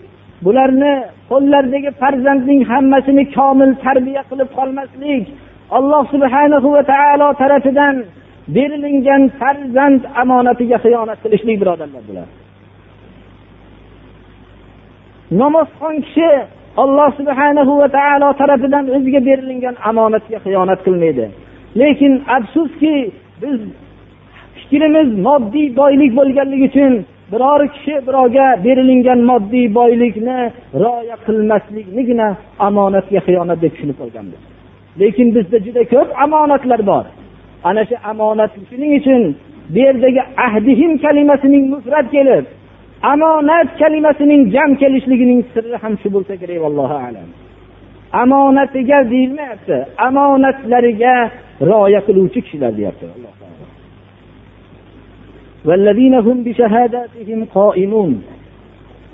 Bularni 0.44 0.92
qo'llaridagi 1.30 1.90
farzandning 2.00 2.60
hammasini 2.70 3.24
komil 3.36 3.70
tarbiya 3.84 4.22
qilib 4.30 4.48
qolmaslik 4.58 5.24
alloh 5.78 6.02
subhanahu 6.14 6.68
va 6.76 6.82
taolo 6.92 7.28
tarafidan 7.42 7.96
berilingan 8.56 9.22
farzand 9.40 10.02
omonatiga 10.22 10.78
xiyonat 10.84 11.18
qilishlik 11.24 11.56
birodarlar 11.62 12.02
bular. 12.08 12.28
Namozxon 15.40 15.94
kishi 16.04 16.30
alloh 16.82 17.08
subhanahu 17.18 17.72
va 17.80 17.88
taolo 17.98 18.28
tarafidan 18.40 18.84
o'ziga 18.96 19.20
berilingan 19.28 19.74
omonatga 19.90 20.38
xiyonat 20.44 20.80
qilmaydi. 20.86 21.26
Lekin 21.80 22.12
afsuski 22.36 22.94
biz 23.42 23.58
fikrimiz 24.58 25.08
moddiy 25.26 25.68
boylik 25.80 26.10
bo'lganligi 26.18 26.66
uchun 26.70 26.92
biror 27.32 27.60
kishi 27.74 27.94
birovga 28.06 28.46
berilingan 28.64 29.20
moddiy 29.30 29.66
boylikni 29.78 30.38
rioya 30.82 31.16
qilmasliknigina 31.26 32.28
omonatga 32.66 33.20
xiyonat 33.26 33.58
deb 33.62 33.72
tushunib 33.74 33.96
qolganmiz. 34.02 34.40
Lekin 35.00 35.28
bizda 35.36 35.58
juda 35.66 35.82
ko'p 35.92 36.08
omonatlar 36.24 36.80
bor. 36.90 37.04
Ana 37.68 37.82
shu 37.88 37.96
omonat 38.10 38.52
shuning 38.70 38.92
uchun 39.00 39.22
bu 39.72 39.78
yerdagi 39.86 40.22
ahdihim 40.46 40.92
kalimasining 41.04 41.64
mufrat 41.74 42.06
kelib 42.16 42.46
omonat 43.12 43.68
kalimasining 43.80 44.42
jam 44.54 44.70
kelishligining 44.80 45.40
sirri 45.52 45.76
ham 45.82 45.94
shu 46.02 46.08
bo'lsa 46.14 46.34
kerak 46.42 46.58
vallohu 46.64 46.96
alam. 47.08 47.28
Omonatiga 48.22 48.98
deyilmayapti 49.12 49.76
omonatlariga 50.06 51.14
rioya 51.68 52.00
qiluvchi 52.06 52.40
kishilar 52.44 52.72
deyapti 52.78 53.04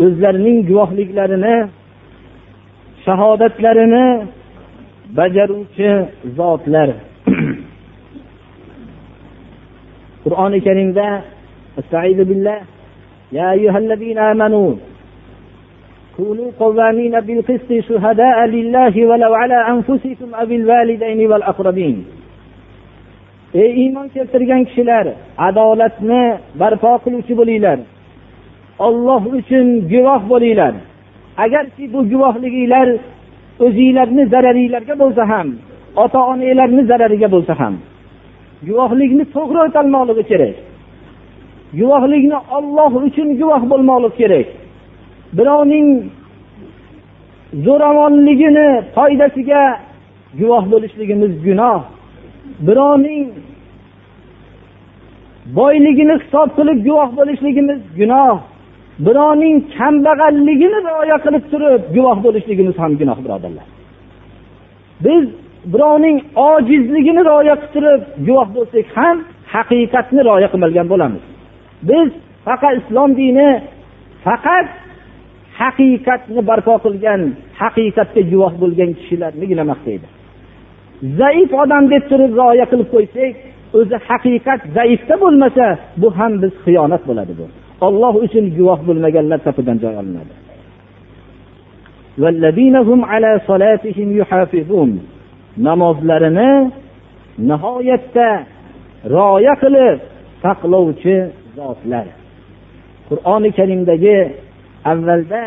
o'zlarining 0.05 0.59
guvohliklarini 0.69 1.55
shahodatlarini 3.05 4.05
bajaruvchi 5.17 5.91
zotlar 6.37 6.89
qur'oni 10.23 10.59
karimda 10.67 11.07
يا 13.31 13.51
أيها 13.51 13.77
الذين 13.77 14.17
آمنوا 14.17 14.69
كونوا 16.17 16.49
قوامين 16.59 17.19
بالقسط 17.19 17.69
شهداء 17.89 18.37
لله 18.45 18.93
ولو 19.09 19.33
على 19.33 19.57
أنفسكم 19.73 20.29
أو 20.33 20.45
الوالدين 20.59 21.31
والأقربين 21.31 22.05
ey 23.54 23.70
iymon 23.82 24.06
keltirgan 24.14 24.62
kishilar 24.68 25.06
adolatni 25.48 26.22
barpo 26.60 26.92
qiluvchi 27.04 27.34
bo'linglar. 27.40 27.78
Olloh 28.86 29.22
uchun 29.38 29.66
guvoh 29.92 30.22
bo'linglar. 30.32 30.74
Agarki 31.44 31.84
bu 31.92 32.00
guvohliginglar 32.12 32.88
o'zinglarni 33.64 34.22
zararinglarga 34.32 34.94
bo'lsa 35.02 35.22
ham 35.32 35.48
ota 36.02 36.20
onanglarni 36.32 36.82
zarariga 36.90 37.28
bo'lsa 37.34 37.54
ham. 37.60 37.74
Guvohlikni 38.68 39.24
to'g'ri 39.34 39.58
o'tolmoqligi 39.66 40.24
kerak. 40.30 40.54
Guvohlikni 41.78 42.38
olloh 42.56 42.92
uchun 43.06 43.28
guvoh 43.40 43.62
bo'lmoqlik 43.72 44.14
kerak. 44.20 44.46
Birovning 45.36 45.86
zo'ravonligini 47.66 48.68
foydasiga 48.96 49.62
guvoh 50.40 50.64
bo'lishligimiz 50.72 51.32
gunoh. 51.46 51.80
Birovning 52.66 53.24
boyligini 55.58 56.14
hisob 56.22 56.48
qilib 56.58 56.78
guvoh 56.88 57.10
bo'lishligimiz 57.18 57.80
gunoh. 58.00 58.36
Birovning 59.06 59.56
kambag'alligini 59.76 60.78
rioya 60.88 61.18
qilib 61.24 61.44
turib 61.52 61.82
guvoh 61.96 62.18
bo'lishligimiz 62.26 62.76
ham 62.82 62.92
gunoh 63.00 63.18
birodarlar. 63.24 63.66
Biz 65.04 65.24
birovning 65.72 66.16
ojizligini 66.50 67.22
rioya 67.28 67.54
qilib 67.60 67.72
turib 67.74 68.02
guvoh 68.26 68.48
bo'lsak 68.56 68.86
ham 68.98 69.16
haqiqatni 69.54 70.20
rioya 70.28 70.48
qilmagan 70.52 70.86
bo'lamiz. 70.92 71.22
Biz 71.90 72.08
faqat 72.46 72.74
islom 72.80 73.10
dini 73.20 73.50
faqat 74.26 74.66
haqiqatni 75.60 76.40
barpo 76.50 76.74
qilgan 76.84 77.20
haqiqatga 77.60 78.22
guvoh 78.32 78.52
bo'lgan 78.62 78.90
kishilarnigina 78.98 79.64
maqtaydi 79.72 80.06
zaif 81.20 81.50
odam 81.62 81.84
deb 81.92 82.04
turib 82.10 82.32
rioya 82.38 82.66
qilib 82.70 82.88
qo'ysak 82.94 83.32
o'zi 83.78 83.96
haqiqat 84.08 84.60
zaifda 84.76 85.14
bo'lmasa 85.24 85.66
bu 86.00 86.08
ham 86.18 86.32
biz 86.42 86.52
xiyonat 86.64 87.02
bo'ladi 87.08 87.32
bu. 87.40 87.46
Olloh 87.86 88.14
uchun 88.24 88.44
guvoh 88.56 88.80
bo'lmaganlar 88.88 89.38
safidan 89.46 89.76
joy 89.82 89.94
olinadi. 90.02 90.34
Namozlarini 95.68 96.52
nihoyatda 97.50 98.28
rioya 99.14 99.54
qilib 99.62 99.98
saqlovchi 100.42 101.16
zotlar. 101.56 102.06
Qur'oni 103.08 103.50
karimdagi 103.58 104.18
avvalda 104.92 105.42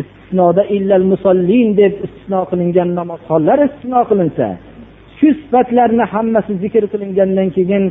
istisnoda 0.00 0.62
illal 0.76 1.04
musallin 1.12 1.68
deb 1.80 1.92
istisno 2.06 2.40
qilingan 2.50 2.90
namozxonlar 2.98 3.58
istisno 3.68 4.00
qilinsa 4.10 4.46
shu 5.22 5.30
sifatlarni 5.40 6.04
hammasi 6.12 6.52
zikr 6.62 6.84
qilingandan 6.92 7.48
keyin 7.56 7.84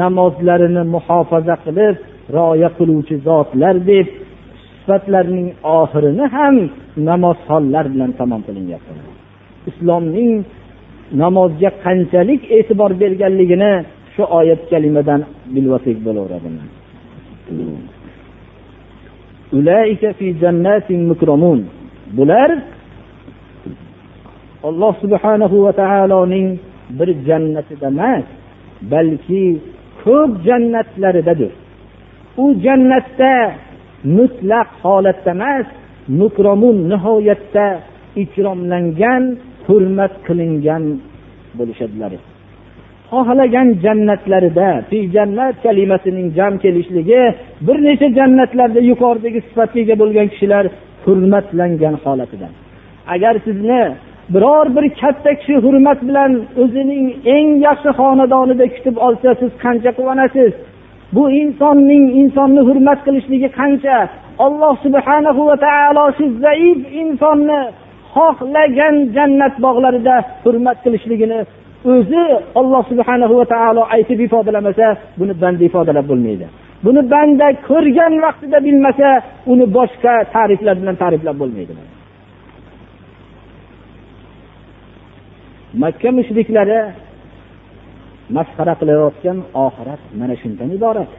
namozlarini 0.00 0.82
muhofaza 0.94 1.54
qilib 1.64 1.94
rioya 2.36 2.68
qiluvchi 2.78 3.14
zotlar 3.28 3.76
deb 3.90 4.06
sifatlarning 4.78 5.48
oxirini 5.78 6.26
ham 6.36 6.56
namozxonlar 7.08 7.84
bilan 7.92 8.10
tamom 8.18 8.40
qilinyapti. 8.46 8.92
Islomning 9.70 10.32
namozga 11.22 11.70
qanchalik 11.84 12.42
e'tibor 12.56 12.90
berganligini 13.02 13.72
shu 14.14 14.22
oyat 14.38 14.60
kalimadan 14.70 15.20
bilvasak 15.54 15.96
bo'laveradi. 16.06 16.48
Bular 22.16 22.50
alloh 24.68 24.92
subhanahu 25.02 25.56
va 25.64 25.72
taoloning 25.82 26.48
bir 26.98 27.08
jannatida 27.28 27.86
emas 27.94 28.26
balki 28.92 29.44
ko'p 30.04 30.32
jannatlaridadir 30.46 31.52
u 32.42 32.44
jannatda 32.64 33.32
mutlaq 34.18 34.68
holatda 34.82 35.30
emas 35.36 35.66
mukromun 36.20 36.76
nihoyatda 36.90 37.66
ikromlangan 38.22 39.22
hurmat 39.66 40.12
qilingan 40.26 40.84
bo'lishadilar. 41.58 42.12
Xohlagan 43.10 43.68
jannatlarida 43.84 44.70
fi 44.88 44.98
jannat 45.14 45.56
kalimasining 45.66 46.28
jam 46.38 46.52
kelishligi 46.64 47.22
bir 47.66 47.76
necha 47.86 48.08
jannatlarda 48.18 48.80
yuqoridagi 48.90 49.40
sifatga 49.48 49.78
ega 49.84 49.94
bo'lgan 50.02 50.26
kishilar 50.32 50.64
hurmatlangan 51.04 51.94
holatida 52.04 52.48
agar 53.14 53.34
sizni 53.46 53.82
biror 54.34 54.66
bir 54.76 54.84
katta 55.00 55.34
kishi 55.40 55.56
hurmat 55.64 55.98
bilan 56.08 56.32
o'zining 56.62 57.06
eng 57.34 57.48
yaxshi 57.66 57.90
xonadonida 57.98 58.66
kutib 58.74 58.96
olsa 59.06 59.28
siz 59.40 59.50
qancha 59.64 59.90
quvonasiz? 59.98 60.52
Bu 61.14 61.24
insonning 61.42 62.04
insonni 62.20 62.62
hurmat 62.68 62.98
qilishligi 63.06 63.48
qancha? 63.60 63.96
Alloh 64.46 64.74
subhanahu 64.84 65.42
va 65.48 65.56
taolo 65.66 66.04
shu 66.18 66.24
zaif 66.44 66.78
insonni 67.02 67.60
xohlagan 68.14 68.96
jannat 69.16 69.54
bog'larida 69.64 70.16
hurmat 70.44 70.78
qilishligini 70.84 71.40
o'zi 71.92 72.24
olloh 72.60 72.82
subhanahu 72.90 73.34
va 73.40 73.46
taolo 73.54 73.82
aytib 73.96 74.18
ifodalamasa 74.26 74.86
buni 75.18 75.34
banda 75.42 75.62
ifodalab 75.68 76.06
bo'lmaydi. 76.10 76.46
Buni 76.84 77.02
banda 77.12 77.46
ko'rgan 77.68 78.12
vaqtida 78.24 78.58
bilmasa 78.66 79.08
uni 79.52 79.66
boshqa 79.76 80.14
ta'riflar 80.34 80.74
bilan 80.82 80.96
ta'riflab 81.02 81.36
bo'lmaydi. 81.42 81.72
Makka 85.82 86.10
mushriklari 86.18 86.80
masxara 88.36 88.74
qilayotgan 88.80 89.38
oxirat 89.64 90.02
mana 90.20 90.34
shundan 90.42 90.68
iborat. 90.76 91.10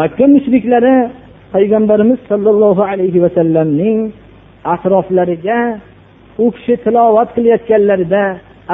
Makka 0.00 0.26
mushriklari 0.36 0.96
payg'ambarimiz 1.54 2.20
sollallohu 2.30 2.82
alayhi 2.92 3.18
vasallamning 3.24 3.98
atroflariga 4.74 5.60
u 6.44 6.46
kishi 6.54 6.74
tilovat 6.84 7.28
qilayotganlarida 7.36 8.24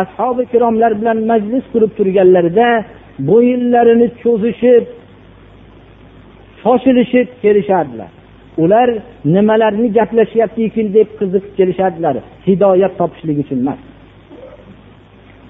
ashobi 0.02 0.42
ikromlar 0.48 0.92
bilan 1.00 1.18
majlis 1.30 1.64
qurib 1.72 1.92
turganlarida 1.98 2.68
bo'yinlarini 3.30 4.08
cho'zishib 4.22 4.84
shoshilishib 6.62 7.28
kelishardilar. 7.42 8.10
ular 8.63 8.89
nimalarni 9.35 9.87
gaplashyapti 9.97 10.63
deb 10.97 11.09
qiziqib 11.19 11.53
kelishardilar 11.57 12.15
hidoyat 12.47 12.93
topishlik 12.99 13.37
uchun 13.43 13.59
emas 13.63 13.79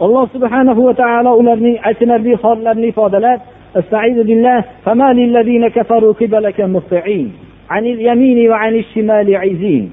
alloh 0.05 0.25
subhanahu 0.35 0.81
va 0.87 0.93
taolo 1.01 1.31
ularning 1.41 1.77
achinarli 1.89 2.33
hollarini 2.43 2.87
ifodalab 2.93 3.39
استعيذ 3.81 4.17
بالله 4.23 4.59
فما 4.85 5.09
للذين 5.19 5.63
كفروا 5.67 6.13
قبلك 6.21 6.57
مهطعين 6.75 7.27
عن 7.69 7.83
اليمين 7.85 8.49
وعن 8.51 8.73
الشمال 8.83 9.27
عزين 9.43 9.85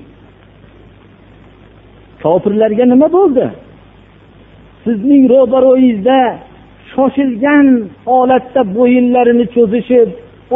kofirlarga 2.23 2.85
nima 2.93 3.09
bo'ldi 3.17 3.47
sizning 4.85 5.25
ro'baro'yingizda 5.35 6.21
shoshilgan 6.93 7.67
holatda 8.11 8.61
bo'yinlarini 8.77 9.47
cho'zishib 9.55 10.09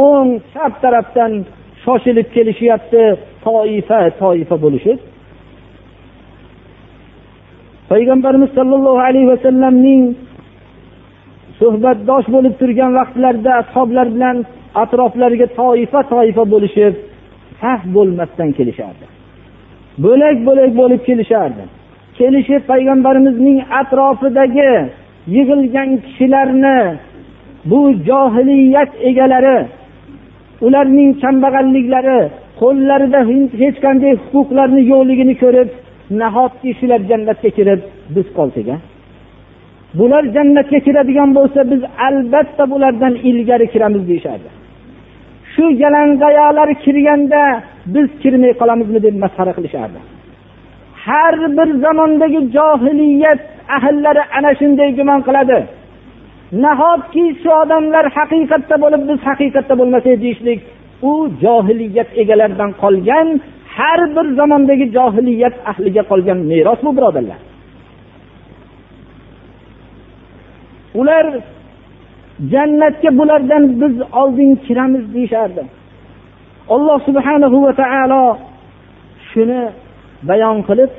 o'ng 0.07 0.31
chap 0.53 0.73
tarafdan 0.83 1.33
shoshilib 1.86 2.28
kelishyapti 2.36 3.04
toifa 3.46 4.00
toifa 4.22 4.56
bo'lishib 4.64 5.00
payg'ambarimiz 7.92 8.50
sollallohu 8.58 9.02
alayhi 9.08 9.28
vasallamning 9.34 10.04
suhbatdosh 11.60 12.28
bo'lib 12.36 12.54
turgan 12.62 12.92
vaqtlarida 13.00 13.52
ashoblar 13.62 14.08
bilan 14.16 14.38
atroflariga 14.84 15.48
toifa 15.60 16.00
toifa 16.14 16.44
bo'lishib 16.54 16.94
sah 17.62 17.80
bo'lmasdan 17.96 18.50
kelishardi. 18.58 19.06
Bo'lak 20.06 20.38
bo'lak 20.48 20.72
bo'lib 20.82 21.02
kelishardi. 21.08 21.64
Kelishib 22.20 22.62
payg'ambarimizning 22.72 23.58
atrofidagi 23.82 24.74
yig'ilgan 25.36 25.90
kishilarni 26.06 26.80
bu 27.70 27.80
johiliyat 28.10 28.92
egalari 29.10 29.58
ularning 30.66 31.12
kambag'alliklari 31.24 32.20
qo'llarida 32.62 33.20
hech 33.62 33.78
qanday 33.86 34.14
huquqlarni 34.32 34.82
yo'qligini 34.92 35.36
ko'rib 35.44 35.70
nahotki 36.22 36.70
shular 36.80 37.02
jannatga 37.12 37.50
kirib 37.58 37.82
biz 38.16 38.28
qolsak 38.38 38.68
a 38.76 38.78
bular 40.00 40.24
jannatga 40.36 40.80
kiradigan 40.86 41.30
bo'lsa 41.38 41.62
biz 41.72 41.82
albatta 42.08 42.64
bulardan 42.72 43.14
ilgari 43.30 43.66
kiramiz 43.74 44.04
deyishardi. 44.10 44.50
Shu 45.54 45.66
yalangoyoqlar 45.84 46.70
kirganda 46.84 47.42
biz 47.94 48.08
kirmay 48.22 48.54
qolamizmi 48.62 49.00
deb 49.06 49.16
masxara 49.24 49.54
qilishardi. 49.58 50.00
Har 51.06 51.36
bir 51.58 51.70
zamondagi 51.86 52.40
johiliyat 52.56 53.42
ahllari 53.78 54.24
ana 54.38 54.52
shunday 54.60 54.90
gumon 55.00 55.20
qiladi. 55.28 55.58
Nahotki 56.52 57.26
shu 57.42 57.50
odamlar 57.64 58.06
haqiqatda 58.18 58.76
bo'lib 58.84 59.02
biz 59.10 59.20
haqiqatda 59.30 59.74
bo'lmasak 59.80 60.16
deyishlik? 60.24 60.60
U 61.10 61.14
johiliyat 61.44 62.10
egalaridan 62.22 62.72
qolgan 62.84 63.28
har 63.78 64.00
bir 64.16 64.26
zamondagi 64.40 64.86
johiliyat 64.98 65.56
ahliga 65.72 66.04
qolgan 66.12 66.40
meros 66.52 66.80
bu 66.86 66.92
birodarlar. 66.98 67.40
Ular 71.00 71.26
jannatga 72.54 73.10
bulardan 73.20 73.64
biz 73.82 73.96
oldin 74.22 74.50
kiramiz 74.66 75.14
deyishardi. 75.16 75.64
Alloh 76.74 76.98
subhanahu 77.08 77.58
va 77.66 77.74
taolo 77.82 78.24
shuni 79.32 79.62
bayon 80.30 80.58
qilib 80.68 80.92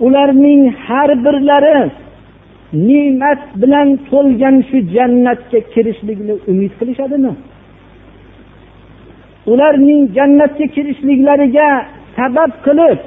ularning 0.00 0.62
har 0.86 1.10
birlari 1.24 1.90
ne'mat 2.72 3.40
bilan 3.62 3.88
to'lgan 4.10 4.56
shu 4.68 4.76
jannatga 4.94 5.60
kirishlikni 5.72 6.34
umid 6.50 6.72
qilishadimi? 6.78 7.32
Ularning 9.52 10.02
jannatga 10.16 10.66
kirishliklariga 10.74 11.68
sabab 12.16 12.50
qilib 12.66 12.98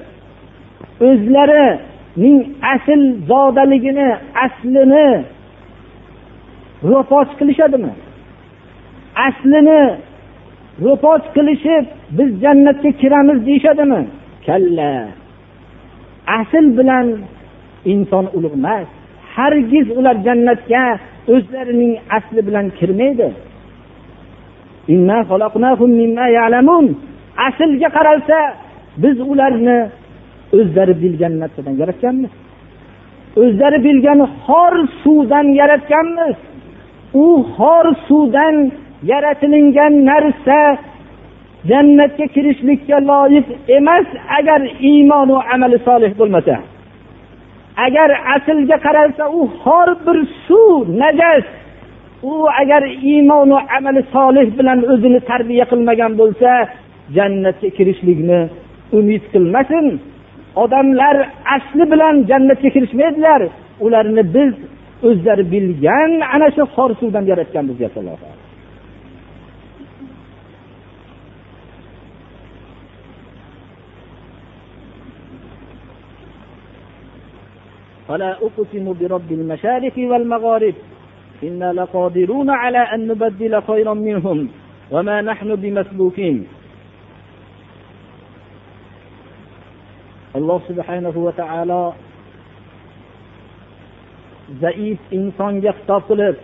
o'zlarining 1.08 2.40
asl 2.74 3.02
zodaligini 3.30 4.10
aslini 4.46 5.10
ro'poch 6.92 7.30
qilishadimi? 7.40 7.92
Aslini 9.28 9.82
ro'poch 10.86 11.26
qilishib 11.36 11.86
biz 12.18 12.30
jannatga 12.44 12.90
kiramiz 13.02 13.38
deyishadimi? 13.48 14.02
Kalla. 14.48 14.92
Asl 16.38 16.66
bilan 16.78 17.08
inson 17.92 18.26
ulug' 18.38 18.58
emas. 18.60 18.88
Hargiz 19.36 19.88
ular 19.98 20.16
jannatga 20.28 20.84
o'zlarining 21.34 21.94
asli 22.18 22.42
bilan 22.48 22.66
kirmaydi. 22.80 23.30
Aslga 27.48 27.90
qaralsa 27.98 28.38
biz 29.04 29.18
ularni 29.32 29.80
o'zlari 30.58 30.94
bilgan 31.04 31.34
narsadan 31.42 31.76
yaratganmiz. 31.82 32.34
O'zlari 33.42 33.80
bilgan 33.88 34.20
xor 34.44 34.74
suvdan 35.04 35.48
yaratganmiz. 35.60 36.38
U 37.26 37.28
xor 37.56 37.86
suvdan 38.08 38.56
yaratilingan 39.12 39.94
narsa 40.10 40.60
jannatga 41.68 42.26
kirishlikka 42.36 42.98
loyiq 43.10 43.48
emas 43.78 44.08
agar 44.38 44.62
iymonu 44.90 45.36
amali 45.54 45.78
solih 45.88 46.12
bo'lmasa. 46.20 46.56
Agar 47.86 48.10
aslga 48.36 48.78
qaralsa 48.86 49.24
u 49.40 49.42
xor 49.64 49.90
bir 50.06 50.18
suv 50.48 50.84
najas. 51.02 51.46
U 52.24 52.34
agar 52.62 52.84
iymonu 53.12 53.58
amali 53.78 54.02
solih 54.16 54.48
bilan 54.60 54.80
o'zini 54.94 55.20
tarbiya 55.30 55.66
qilmagan 55.72 56.12
bo'lsa 56.22 56.52
jannatga 57.16 57.70
kirishlikni 57.78 58.40
umid 58.98 59.24
qilmasin. 59.34 59.86
Odamlar 60.64 61.16
asli 61.56 61.84
bilan 61.92 62.16
jannatga 62.30 62.70
kirishmaydilar. 62.76 63.42
Ularni 63.86 64.24
biz 64.36 64.54
o'zlari 65.08 65.44
bilgan 65.54 66.12
ana 66.36 66.48
shu 66.56 66.64
xor 66.76 66.92
suvdan 67.00 67.24
yaratganmiz 67.32 67.76
deyapti 67.80 68.00
alloh 68.02 68.18
taolo. 68.22 68.39
فلا 78.09 78.33
أقسم 78.47 78.93
برب 79.01 79.33
المشارق 79.33 79.93
والمغارب 79.99 80.75
إنا 81.43 81.73
لقادرون 81.73 82.51
على 82.51 82.79
أن 82.79 83.07
نبدل 83.09 83.63
خيرا 83.63 83.95
منهم 83.95 84.49
وما 84.91 85.21
نحن 85.21 85.55
بمسبوقين 85.55 86.47
alloh 90.35 90.59
subhanahu 90.67 91.19
va 91.27 91.33
taolo 91.39 91.83
zaif 94.63 94.99
insonga 95.19 95.73
xitob 95.79 96.03
qilib 96.09 96.37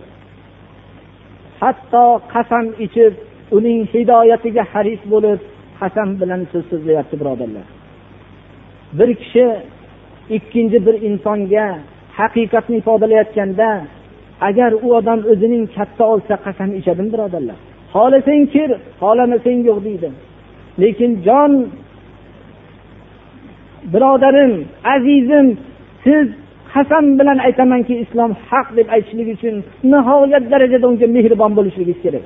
hatto 1.61 2.05
qasam 2.33 2.65
ichib 2.85 3.13
uning 3.57 3.79
hidoyatiga 3.93 4.63
haris 4.71 5.01
bo'lib 5.13 5.39
qasam 5.79 6.09
bilan 6.21 6.41
so'z 6.51 6.65
so'zlayapti 6.71 7.15
birodarlar 7.21 7.67
bir 8.97 9.09
kishi 9.21 9.45
ikkinchi 10.36 10.78
bir 10.86 10.94
insonga 11.08 11.66
haqiqatni 12.18 12.76
ifodalayotganda 12.80 13.70
agar 14.48 14.70
u 14.86 14.88
odam 14.98 15.20
o'zining 15.32 15.64
katta 15.76 16.04
olsa 16.12 16.34
qasam 16.46 16.70
ichadimi 16.78 17.10
birodarlar? 17.14 17.58
Xohlasang 17.94 18.44
kir 18.54 18.70
xohlamasang 19.00 19.60
yo'q 19.68 19.78
deydi. 19.86 20.08
Lekin 20.82 21.10
jon 21.26 21.52
birodarim 23.92 24.52
azizim 24.94 25.46
siz 26.04 26.26
qasam 26.72 27.04
bilan 27.18 27.38
aytamanki 27.46 27.94
islom 28.04 28.30
haq 28.48 28.66
deb 28.78 28.86
aytishlik 28.94 29.28
uchun 29.36 29.54
nihoyat 29.92 30.44
darajada 30.52 30.86
unga 30.90 31.06
mehribon 31.16 31.52
bo'lishligingiz 31.58 31.98
kerak. 32.04 32.24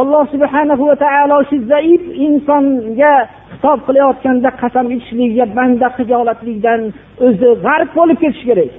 Alloh 0.00 0.24
subhanahu 0.34 0.82
va 0.90 0.96
taolo 1.04 1.38
shu 1.50 1.56
zaif 1.72 2.02
insonga 2.26 3.14
xitob 3.62 3.80
qilayotganda 3.86 4.50
qasam 4.62 4.86
ichishlikga 4.96 5.44
banda 5.56 5.88
xijolatlikdan 5.96 6.80
o'zi 7.26 7.48
g'arq 7.66 7.90
bo'lib 7.98 8.18
ketishi 8.22 8.44
kerak. 8.50 8.72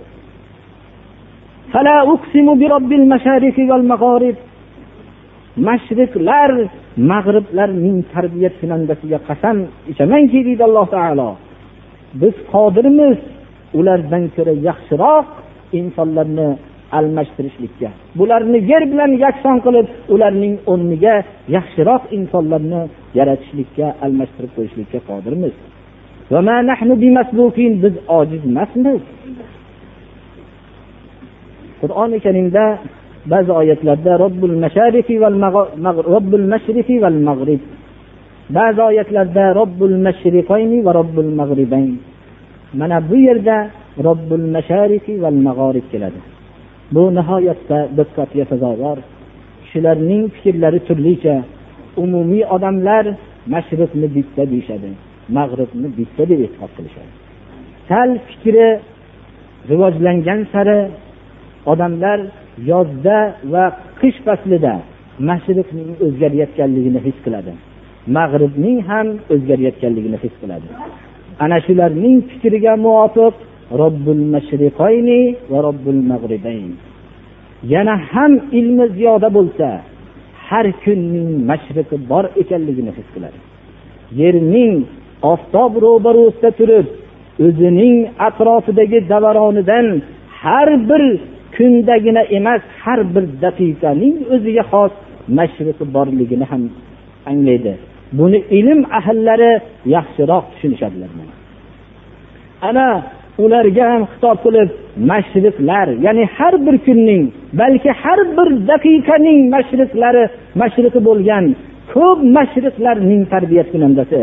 Mashriqlar 5.67 6.51
mag'riblarning 7.11 7.97
tarbiya 8.13 8.49
kunandasiga 8.59 9.19
qasam 9.29 9.57
ichamanki 9.91 10.39
deydi 10.47 10.63
alloh 10.69 10.87
taolo. 10.95 11.29
Biz 12.21 12.35
qodirmiz. 12.53 13.19
Ulardan 13.79 14.23
ko'ra 14.35 14.53
yaxshiroq 14.69 15.27
insonlarni 15.79 16.49
almashtirishlikka. 16.97 17.89
Bularni 18.19 18.59
yer 18.71 18.83
bilan 18.91 19.11
yakson 19.25 19.57
qilib 19.65 19.87
ularning 20.13 20.55
o'rniga 20.71 21.15
yaxshiroq 21.55 22.03
insonlarni 22.17 22.81
yaratishlikka 23.19 23.85
almashtirib 24.05 24.51
qo'yishlikka 24.57 24.99
qodirmiz. 25.09 25.53
Biz 27.83 27.93
ojiz 28.19 28.41
emasmiz. 28.51 29.01
Qur'oni 31.81 32.17
karimda 32.25 32.63
ba'zi 33.33 33.51
oyatlarda 33.61 34.13
robbil 34.23 34.55
mashariqi 34.63 35.15
val 35.23 35.35
robbil 36.15 36.45
mashriqi 36.53 36.95
val 37.03 37.17
mag'rib 37.29 37.61
ba'zi 38.57 38.81
oyatlarda 38.89 39.45
robbil 39.59 39.97
mashriqayni 40.07 40.77
va 40.85 40.91
robbil 40.99 41.29
mag'ribayn 41.39 41.91
mana 42.79 42.97
bu 43.09 43.17
yerda 43.27 43.57
robbil 44.07 44.45
mashariki 44.55 45.13
val 45.23 45.37
mag'orib 45.47 45.85
keladi. 45.91 46.32
Bu 46.91 47.03
nihoyatda 47.17 47.79
diqqatga 47.97 48.45
sazovor. 48.51 48.97
Kishilarning 49.63 50.23
fikrlari 50.35 50.79
turlicha 50.87 51.35
umumiy 52.03 52.43
odamlar 52.55 53.05
mashriqni 53.53 54.07
bitta 54.15 54.43
deyishadi 54.51 54.89
mag'ribni 55.37 55.87
bitta 55.97 56.23
deb 56.29 56.39
e'tiqod 56.45 56.71
qilishadi. 56.77 57.11
Sal 57.89 58.09
fikri 58.29 58.67
rivojlangan 59.71 60.41
sari 60.53 60.79
odamlar 61.71 62.19
yozda 62.71 63.17
va 63.53 63.65
qish 64.01 64.19
faslida 64.25 64.73
mashriqning 65.29 65.89
o'zgarayotganligini 66.05 66.99
his 67.07 67.17
qiladi. 67.25 67.53
Mag'ribning 68.17 68.79
ham 68.89 69.07
o'zgarayotganligini 69.33 70.17
his 70.23 70.33
qiladi. 70.41 70.67
Ana 71.43 71.57
shularning 71.65 72.17
fikriga 72.31 72.73
muvofiq 72.85 73.35
robbil 73.81 74.21
mashriqayni 74.35 75.19
va 75.51 75.59
robbil 75.67 76.01
mag'ribayn 76.11 76.71
yana 77.73 77.95
ham 78.11 78.31
ilmi 78.59 78.85
ziyoda 78.97 79.29
bo'lsa 79.37 79.67
har 80.47 80.65
kunning 80.83 81.29
mashriqi 81.49 81.95
bor 82.11 82.25
ekanligini 82.41 82.91
his 82.97 83.07
qiladi. 83.13 83.39
Yerning 84.21 84.73
oftob 85.31 85.71
ro'barusida 85.85 86.49
turib 86.59 86.87
o'zining 87.45 87.95
atrofidagi 88.27 88.99
davaronidan 89.11 89.87
har 90.41 90.69
bir 90.89 91.03
kundagina 91.55 92.23
emas 92.37 92.61
har 92.83 92.99
bir 93.13 93.25
daqiqaning 93.43 94.15
o'ziga 94.33 94.63
xos 94.71 94.93
mashriqi 95.37 95.85
borligini 95.95 96.45
ham 96.51 96.63
anglaydi. 97.31 97.73
Buni 98.17 98.39
ilm 98.59 98.79
ahllari 98.99 99.51
yaxshiroq 99.95 100.43
tushunishadilar 100.51 101.09
ana 102.69 102.87
ularga 103.43 103.85
ham 103.91 104.03
xitob 104.11 104.37
qilib 104.45 104.69
mashriqlar 105.11 105.87
ya'ni 106.05 106.23
har 106.37 106.53
bir 106.65 106.75
kunning 106.85 107.23
balki 107.61 107.91
har 108.01 108.19
bir 108.37 108.49
daqiqaning 108.71 109.39
mashriqlari 109.55 110.23
mashriqi 110.61 110.99
bo'lgan 111.09 111.45
ko'p 111.93 112.19
mashriqlarning 112.37 113.21
tarbiyat 113.33 113.67
kunandasi 113.73 114.19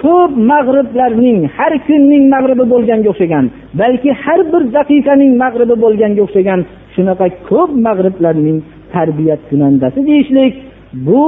ko'p 0.00 0.32
mag'riblarning 0.52 1.38
har 1.56 1.72
kunning 1.88 2.24
mag'ribi 2.34 2.64
bo'lganga 2.72 3.08
o'xshagan 3.12 3.44
balki 3.80 4.10
har 4.22 4.40
bir 4.52 4.62
daqiqaning 4.78 5.32
mag'ribi 5.42 5.76
bo'lganga 5.84 6.20
o'xshagan 6.26 6.60
shunaqa 6.94 7.26
ko'p 7.50 7.70
mag'riblarning 7.86 8.58
tarbiyat 8.94 9.40
kunandasi 9.50 9.98
deyishlik 10.08 10.52
bu 11.06 11.24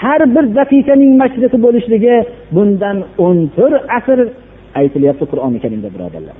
har 0.00 0.20
bir 0.34 0.44
daqiqaning 0.60 1.12
mashriqi 1.22 1.58
bo'lishligi 1.66 2.16
bundan 2.54 2.96
o'n 3.26 3.38
to'rt 3.56 3.84
asr 3.98 4.18
aytilyapti 4.80 5.24
qur'oni 5.30 5.58
karimda 5.64 5.88
birodarlar. 5.94 6.36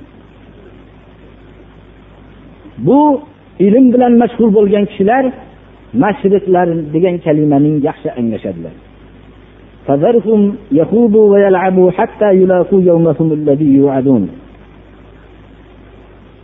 bu 2.86 3.00
ilm 3.66 3.86
bilan 3.94 4.12
mashg'ul 4.22 4.50
bo'lgan 4.56 4.84
kishilar 4.90 5.24
mashriqlar 6.04 6.68
degan 6.94 7.16
kalimaning 7.24 7.76
yaxshi 7.88 8.08
anglashadilar 8.20 8.74
فذرهم 9.86 10.40
يخوضوا 10.80 11.26
ويلعبوا 11.32 11.90
حتى 11.90 12.28
يلاقوا 12.40 12.80
يومهم 12.90 13.28
الذي 13.38 13.70
يوعدون 13.80 14.24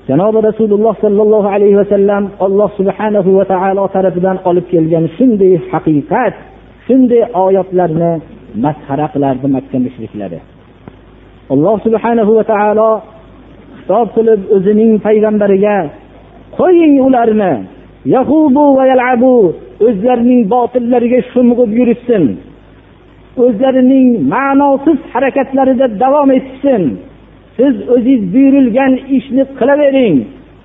janobi 0.09 0.39
rasululloh 0.49 0.95
sollallohu 1.05 1.49
alayhi 1.55 1.77
vasallam 1.83 2.23
alloh 2.47 2.71
subhanahu 2.79 3.29
va 3.39 3.45
taolo 3.53 3.85
tarafidan 3.97 4.37
olib 4.49 4.67
kelgan 4.73 5.05
shunday 5.17 5.53
haqiqat 5.71 6.35
shunday 6.87 7.23
oyatlarni 7.45 8.13
masxara 8.65 9.07
qilardi 9.15 9.47
makka 9.57 9.79
mushriklari 9.87 10.39
alloh 11.55 11.77
subhanahu 11.87 12.31
va 12.39 12.45
taolo 12.53 12.91
xitob 13.79 14.07
qilib 14.17 14.41
o'zining 14.57 14.93
payg'ambariga 15.07 15.77
qo'ying 16.58 16.96
ularni. 17.08 17.54
O'zlarining 19.88 20.42
botillariga 20.54 21.20
sho'ng'ib 21.34 21.72
yurishsin. 21.80 22.24
O'zlarining 23.46 24.08
ma'nosiz 24.34 25.00
harakatlarida 25.14 25.88
davom 26.04 26.30
etishsin. 26.38 26.84
Siz 27.58 27.76
o'zingiz 27.94 28.22
buyurilgan 28.34 28.94
ishni 29.18 29.44
qilavering. 29.60 30.16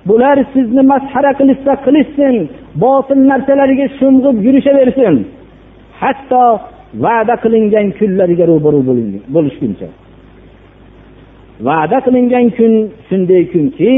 Bular 0.09 0.37
sizni 0.53 0.83
masxara 0.91 1.31
qilishsa 1.39 1.73
qilishsin 1.85 2.35
botil 2.83 3.19
narsalarga 3.31 3.87
sho'ng'ib 3.99 4.35
yurishaversin. 4.45 5.15
Hatto 6.01 6.45
va'da 7.05 7.35
qilingan 7.43 7.87
kunlariga 7.99 8.45
ro'baru 8.51 8.79
bo'lishguncha. 9.35 9.87
Va'da 11.67 11.97
qilingan 12.05 12.45
kun 12.57 12.73
shunday 13.07 13.43
kunki 13.53 13.91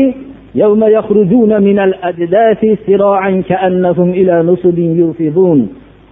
يوم 0.55 0.85
يخرجون 0.85 1.63
من 1.63 1.79
الأجداث 1.79 2.61
سراعا 2.87 3.43
كأنهم 3.49 4.09
إلى 4.11 4.35
نصب 4.43 4.79
يوفضون 4.79 5.61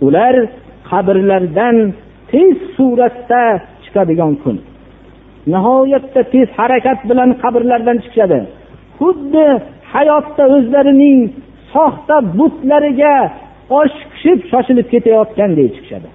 ular 0.06 0.34
qabrlardan 0.90 1.76
tez 2.30 2.56
suratda 2.76 3.44
chiqadigan 3.84 4.34
kun 4.42 4.56
nihoyatda 5.52 6.22
tez 6.32 6.48
harakat 6.58 6.98
bilan 7.10 7.30
qabrlardan 7.42 7.96
chiqishadi 8.02 8.40
xuddi 8.98 9.46
hayotda 9.92 10.44
o'zlarining 10.56 11.20
soxta 11.74 12.16
butlariga 12.38 13.14
oshiqishib 13.80 14.38
shoshilib 14.50 14.86
ketayotgandek 14.92 15.70
chiqishadi 15.76 16.08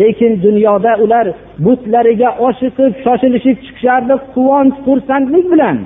lekin 0.00 0.32
dunyoda 0.46 0.92
ular 1.04 1.26
butlariga 1.66 2.30
oshiqib 2.48 2.92
shoshilishib 3.04 3.56
chiqishardi 3.64 4.14
quvonch 4.34 4.76
xursandlik 4.86 5.46
bilan 5.52 5.76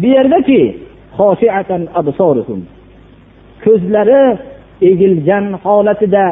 bu 0.00 0.06
yerdaki 0.16 0.62
ko'zlari 3.63 4.23
egilgan 4.89 5.45
holatida 5.63 6.25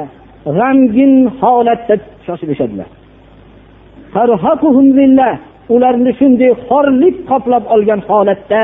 g'amgin 0.58 1.14
holatda 1.42 1.96
shoshilishadilar. 2.26 2.90
Ularni 5.76 6.12
shunday 6.20 6.52
xorlik 6.68 7.16
qoplab 7.30 7.64
olgan 7.74 8.02
holatda 8.10 8.62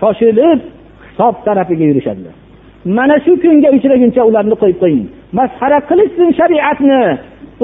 shoshilib 0.00 0.58
hisob 1.06 1.34
tarafiga 1.46 1.84
yurishadilar. 1.90 2.34
Mana 2.96 3.16
shu 3.24 3.32
kunga 3.42 3.68
uchraguncha 3.76 4.22
ularni 4.30 4.56
qo'yib 4.62 4.78
qo'ying. 4.82 5.06
Masxara 5.38 5.78
qilishsin 5.90 6.28
shariatni. 6.38 7.02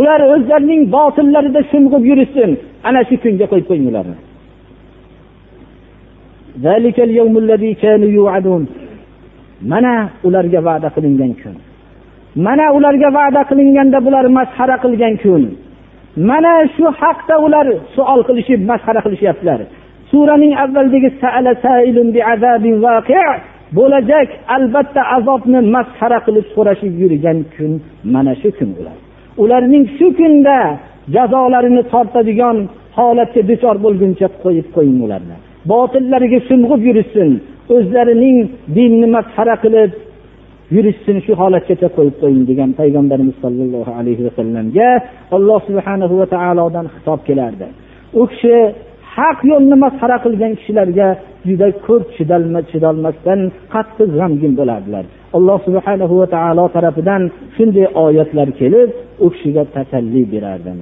Ular 0.00 0.20
o'zlarining 0.34 0.82
botillarida 0.96 1.60
sho'ng'ib 1.70 2.02
yurishsin. 2.10 2.50
Ana 2.88 3.00
shu 3.08 3.16
kunga 3.24 3.46
qo'yib 3.52 3.66
qo'ying 3.70 3.86
ularni. 3.90 4.16
Mana 9.72 9.94
ularga 10.26 10.60
va'da 10.68 10.88
qilingan 10.96 11.32
kun. 11.42 11.56
Mana 12.46 12.66
ularga 12.76 13.08
va'da 13.18 13.42
qilinganda 13.50 13.98
bular 14.06 14.26
masxara 14.38 14.76
qilgan 14.84 15.14
kun. 15.22 15.42
Mana 16.28 16.54
shu 16.74 16.86
haqda 17.00 17.34
ular 17.46 17.66
savol 17.96 18.20
qilishib 18.28 18.60
masxara 18.70 19.00
qilishyaptilar. 19.06 19.60
Suraning 20.10 20.52
avvalidagi 20.62 21.10
bo'lajak 23.78 24.28
albatta 24.56 25.02
azobni 25.16 25.60
masxara 25.74 26.18
qilib 26.26 26.46
so'rashib 26.54 26.92
yurgan 27.02 27.38
kun 27.54 27.72
mana 28.14 28.32
shu 28.40 28.48
kun 28.58 28.70
ular. 28.80 28.96
Ularning 29.42 29.84
shu 29.96 30.06
kunda 30.18 30.58
jazolarini 31.14 31.82
tortadigan 31.92 32.56
holatga 32.96 33.42
duchor 33.50 33.76
bo'lguncha 33.84 34.26
qo'yib 34.42 34.66
qo'ying 34.76 34.98
ularni. 35.06 35.36
Botillariga 35.70 36.38
sho'ng'ib 36.48 36.80
yurishsin. 36.88 37.30
O'zlarining 37.74 38.38
dinni 38.76 39.06
masxara 39.16 39.54
qilib 39.64 39.90
yurishsin. 40.76 41.16
Shu 41.24 41.32
holatgacha 41.40 41.88
qo'yib 41.96 42.16
qo'ying 42.22 42.44
degan 42.50 42.70
payg'ambarimiz 42.80 43.36
sollallohu 43.44 43.92
alayhi 44.00 44.22
vasallamga 44.28 44.88
alloh 45.36 45.58
subhanahu 45.68 46.14
va 46.20 46.26
taolodan 46.34 46.86
xitob 46.94 47.20
kelardi. 47.28 47.66
U 48.20 48.22
kishi 48.30 48.56
haq 49.16 49.38
yo'lni 49.50 49.76
masxara 49.84 50.16
qilgan 50.24 50.52
kishilarga 50.58 51.08
juda 51.48 51.68
ko'p 51.86 52.04
chidolmasdan 52.72 53.40
qattiq 53.74 54.08
g'amgin 54.18 54.52
bo'lardilar. 54.60 55.04
Alloh 55.36 55.58
subhanahu 55.66 56.14
va 56.20 56.26
taolo 56.36 56.64
tarafidan 56.76 57.22
shunday 57.56 57.86
oyatlar 58.04 58.48
kelib 58.60 58.88
u 59.24 59.26
kishiga 59.34 59.62
tasalli 59.76 60.22
berardi. 60.32 60.72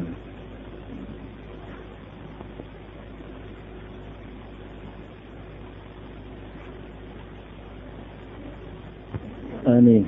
آمين 9.78 10.03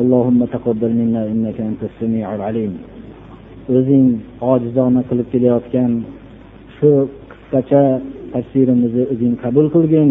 اللهم 0.00 0.40
تقبل 0.54 0.90
منا 1.00 1.22
إنك 1.32 1.58
أنت 1.70 1.82
السميع 1.90 2.26
العليم 2.34 2.74
o'zing 3.76 4.08
ojizona 4.52 5.02
qilib 5.08 5.28
kelayotgan 5.32 5.90
shu 6.76 6.88
qisqacha 7.30 7.82
tafsirimizni 8.32 9.04
o'zing 9.12 9.34
qabul 9.42 9.66
qilgin 9.74 10.10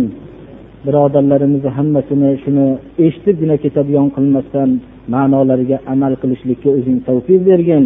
birodarlarimizni 0.85 1.69
hammasini 1.77 2.29
shuni 2.43 2.67
eshitibgina 3.05 3.55
ketadigan 3.63 4.07
qilmasdan 4.15 4.69
ma'nolariga 5.13 5.77
amal 5.93 6.13
qilishlikka 6.21 6.69
o'zing 6.77 6.97
tavfiq 7.07 7.41
bergin 7.49 7.85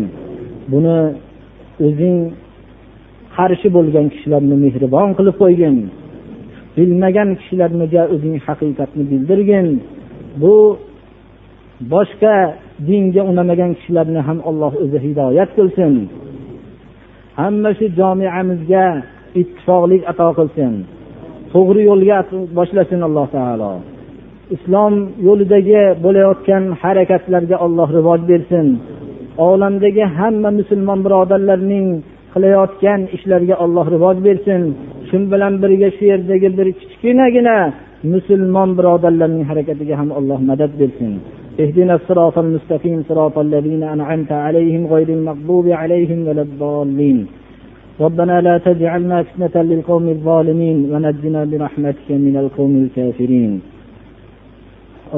buni 0.71 0.97
o'zing 1.87 2.17
qarshi 3.37 3.67
bo'lgan 3.77 4.05
kishilarni 4.13 4.55
mehribon 4.65 5.09
qilib 5.17 5.35
qo'ygin 5.41 5.75
bilmagan 6.77 7.29
kishilarga 7.39 8.01
o'zing 8.13 8.35
haqiqatni 8.45 9.03
bildirgin 9.11 9.67
Bu 10.42 10.54
boshqa 11.92 12.36
dinga 12.88 13.22
unamagan 13.30 13.70
kishilarni 13.78 14.20
ham 14.28 14.38
alloh 14.50 14.72
o'zi 14.84 14.98
hidoyat 15.06 15.50
qilsin. 15.58 15.92
Hamma 17.40 17.70
shu 17.78 17.86
jomiamizga 17.98 18.86
ittifoqlik 19.40 20.02
ato 20.12 20.28
qilsin. 20.38 20.72
To'g'ri 21.52 21.82
yo'lga 21.90 22.18
boshlasin 22.58 23.00
alloh 23.08 23.26
taolo. 23.36 23.72
Islom 24.56 24.94
yo'lidagi 25.26 25.82
bo'layotgan 26.04 26.64
harakatlarga 26.82 27.56
alloh 27.66 27.88
rivoj 27.98 28.20
bersin. 28.30 28.66
Olamdagi 29.48 30.04
hamma 30.18 30.50
musulmon 30.60 30.98
birodarlarning 31.06 31.86
qilayotgan 32.34 33.00
ishlariga 33.16 33.56
alloh 33.64 33.86
rivoj 33.94 34.16
bersin. 34.26 34.62
Shu 35.08 35.16
bilan 35.32 35.54
birga 35.62 35.88
shu 35.96 36.04
yerdagi 36.12 36.48
bir 36.58 36.68
kichkinagina 36.80 37.56
musulmon 38.04 38.70
birodarlarning 38.78 39.44
harakatiga 39.50 39.94
ham 40.00 40.10
alloh 40.18 40.38
madad 40.50 40.72
bersin 40.80 41.14
اهدنا 41.60 41.94
الصراط 41.94 42.38
المستقيم 42.38 42.98
صراط 43.08 43.38
الذين 43.38 43.82
أنعمت 43.82 44.32
عليهم 44.32 44.82
غير 44.86 45.08
المغضوب 45.08 45.66
عليهم 45.68 46.18
ولا 46.28 46.42
الضالين 46.48 47.18
ربنا 48.00 48.40
لا 48.40 48.58
تجعلنا 48.58 49.22
فتنة 49.22 49.62
للقوم 49.70 50.08
الظالمين 50.08 50.78
ونجنا 50.92 51.40
برحمتك 51.50 52.08
من 52.26 52.34
القوم 52.42 52.72
الكافرين 52.84 53.52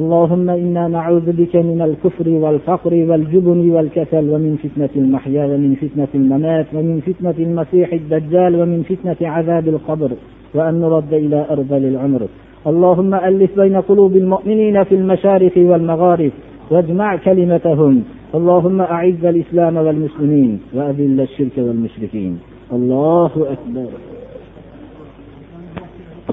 اللهم 0.01 0.47
إنا 0.51 0.85
نعوذ 0.89 1.27
بك 1.41 1.55
من 1.71 1.81
الكفر 1.89 2.29
والفقر 2.43 2.93
والجبن 3.09 3.71
والكسل 3.75 4.25
ومن 4.33 4.53
فتنة 4.63 4.93
المحيا 5.03 5.45
ومن 5.53 5.73
فتنة 5.83 6.13
الممات 6.21 6.67
ومن 6.77 6.97
فتنة 7.09 7.39
المسيح 7.47 7.89
الدجال 8.01 8.53
ومن 8.61 8.81
فتنة 8.91 9.21
عذاب 9.35 9.69
القبر 9.75 10.11
وأن 10.55 10.75
نرد 10.81 11.13
إلى 11.25 11.47
أرذل 11.53 11.85
العمر. 11.93 12.23
اللهم 12.67 13.15
ألف 13.15 13.61
بين 13.61 13.77
قلوب 13.81 14.17
المؤمنين 14.17 14.85
في 14.85 14.95
المشارق 14.95 15.53
والمغارب 15.57 16.33
واجمع 16.71 17.17
كلمتهم 17.17 18.03
اللهم 18.35 18.81
أعز 18.81 19.25
الإسلام 19.25 19.77
والمسلمين 19.77 20.61
وأذل 20.75 21.21
الشرك 21.21 21.57
والمشركين 21.59 22.39
الله 22.73 23.33
أكبر 23.55 23.91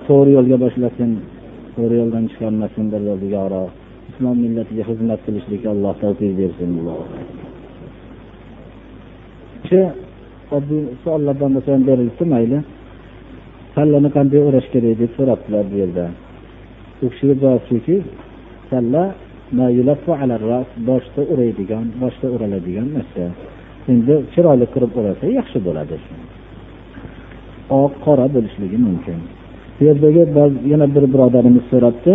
to'g'ri 0.10 0.32
yo'lga 0.38 0.58
boshlasin 0.64 1.12
to'g'ri 1.76 1.96
yo'ldan 2.02 2.26
chiqarmasin 2.32 2.86
biryo'ligaro 2.94 3.64
islom 4.10 4.38
millatiga 4.44 4.84
xizmat 4.90 5.20
qilishlikka 5.26 5.70
alloh 5.76 5.94
tavfiq 6.04 6.32
bersin 6.40 6.70
shu 9.70 9.82
oddiy 10.58 10.84
savollardan 11.04 11.52
bo'lsa 11.56 11.70
ham 11.76 11.84
berilibdi 11.90 12.26
mayli 12.34 12.60
kallani 13.80 14.10
qanday 14.18 14.40
o'rash 14.48 14.68
kerak 14.74 14.96
deb 15.02 15.12
so'rabdilar 15.18 15.64
bu 15.72 15.76
yerda. 15.82 16.06
U 17.04 17.06
kishiga 17.12 17.36
javob 17.44 17.64
shuki 17.70 17.96
salla 18.70 19.04
boshda 20.90 21.22
o'raydigan 21.32 21.86
boshda 22.02 22.28
o'raladigan 22.36 22.88
narsa. 22.98 23.24
Endi 23.92 24.14
chiroyli 24.34 24.66
qilib 24.74 24.92
o'rasa 25.00 25.26
yaxshi 25.40 25.60
bo'ladi. 25.68 25.96
Oq 27.82 27.94
qora 28.06 28.26
bo'lishligi 28.36 28.78
mumkin. 28.88 29.20
Bu 29.78 29.82
yerdagi 29.90 30.24
yana 30.72 30.88
bir 30.96 31.04
birodarimiz 31.14 31.66
so'rabdi 31.72 32.14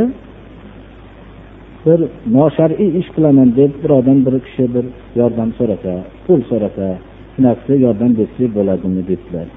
bir 1.87 2.01
noshar'iy 2.39 2.91
ish 3.01 3.11
qilaman 3.17 3.49
deb 3.61 3.73
birovdan 3.83 4.19
bir 4.27 4.35
kishi 4.47 4.65
bir 4.75 4.85
yordam 5.21 5.51
so'rasa 5.59 5.93
pul 6.25 6.41
so'rasa 6.51 6.87
shunaqa 7.35 7.75
yordam 7.85 8.13
bersak 8.19 8.51
bo'ladimi 8.59 9.03
debdilar. 9.11 9.49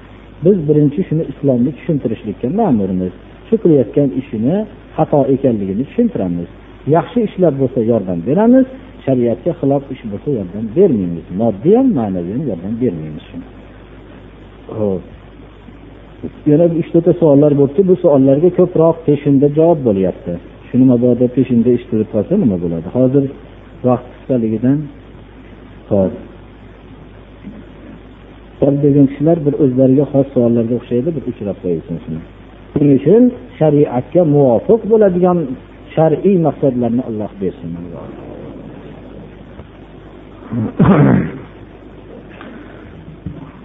Biz 0.44 0.56
birinchi 0.68 1.00
shuni 1.08 1.24
islomni 1.32 1.70
tushuntirishlikka 1.78 2.48
ma'murmiz. 2.60 3.12
Shu 3.48 3.54
qilayotgan 3.62 4.08
ishini 4.20 4.56
xato 4.96 5.20
ekanligini 5.34 5.84
tushuntiramiz. 5.88 6.48
Yaxshi 6.96 7.18
ishlar 7.28 7.52
bo'lsa 7.60 7.80
yordam 7.90 8.18
beramiz 8.28 8.66
shariatga 9.04 9.52
xilof 9.60 9.82
ish 9.94 10.02
bo'lsa 10.12 10.28
yordam 10.38 10.64
bermaymiz. 10.76 11.26
Moddiy 11.40 11.74
ham 11.78 11.88
ma'naviy 11.98 12.32
ham 12.36 12.44
yordam 12.50 12.74
bermaymiz 12.82 13.26
ho'p 14.76 15.02
yana 16.50 16.66
uch 16.80 16.88
to'rtta 16.92 17.12
savollar 17.20 17.52
bo'libdi 17.60 17.82
bu 17.90 17.94
savollarga 18.02 18.50
ko'proq 18.58 18.96
peshinda 19.08 19.46
javob 19.58 19.80
bo'lyapti. 19.88 20.32
Shuni 20.68 20.84
mabodo 20.92 21.26
peshinda 21.36 21.68
eshitilib 21.76 22.08
qolsa 22.14 22.32
nima 22.42 22.56
bo'ladi? 22.64 22.88
Hozir 22.96 23.24
vaqt 23.88 24.06
qisqaligidan 24.14 24.78
hop 25.90 26.12
degan 28.85 29.05
kishilar 29.11 29.37
bir 29.45 29.53
o'zlariga 29.63 30.05
xos 30.13 30.27
savollarga 30.33 30.73
o'xshaydi 30.79 31.09
bir 31.15 31.23
uchrab 31.31 31.57
qo'yilsin 31.63 31.95
shuni 32.03 32.21
shuning 32.73 32.95
uchun 32.99 33.23
shariatga 33.59 34.21
muvofiq 34.35 34.81
bo'ladigan 34.91 35.37
shar'iy 35.95 36.37
maqsadlarni 36.47 37.03
alloh 37.09 37.31
bersin 37.41 37.71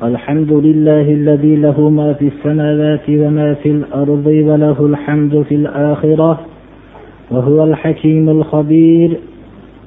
الحمد 0.02 0.52
لله 0.52 1.06
الذي 1.20 1.54
له 1.66 1.78
ما 1.90 2.12
في 2.18 2.26
السماوات 2.32 3.06
وما 3.09 3.54
في 3.54 3.70
الأرض 3.76 4.26
وله 4.48 4.78
الحمد 4.86 5.42
في 5.48 5.54
الآخرة 5.54 6.40
وهو 7.30 7.59
الحكيم 7.64 8.28
الخبير 8.28 9.11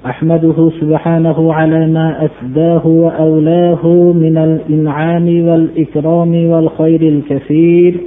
أحمده 0.07 0.71
سبحانه 0.81 1.53
على 1.55 1.87
ما 1.87 2.29
أسداه 2.29 2.87
وأولاه 2.87 3.87
من 4.13 4.37
الإنعام 4.39 5.49
والإكرام 5.49 6.47
والخير 6.47 7.03
الكثير 7.03 8.01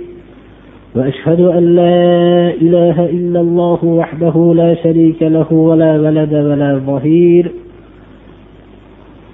وأشهد 0.96 1.40
أن 1.40 1.64
لا 1.76 2.54
إله 2.62 3.06
إلا 3.06 3.40
الله 3.42 3.86
وحده 3.86 4.54
لا 4.56 4.76
شريك 4.84 5.24
له 5.24 5.54
ولا 5.54 6.02
ولد 6.02 6.34
ولا 6.34 6.82
ظهير 6.88 7.52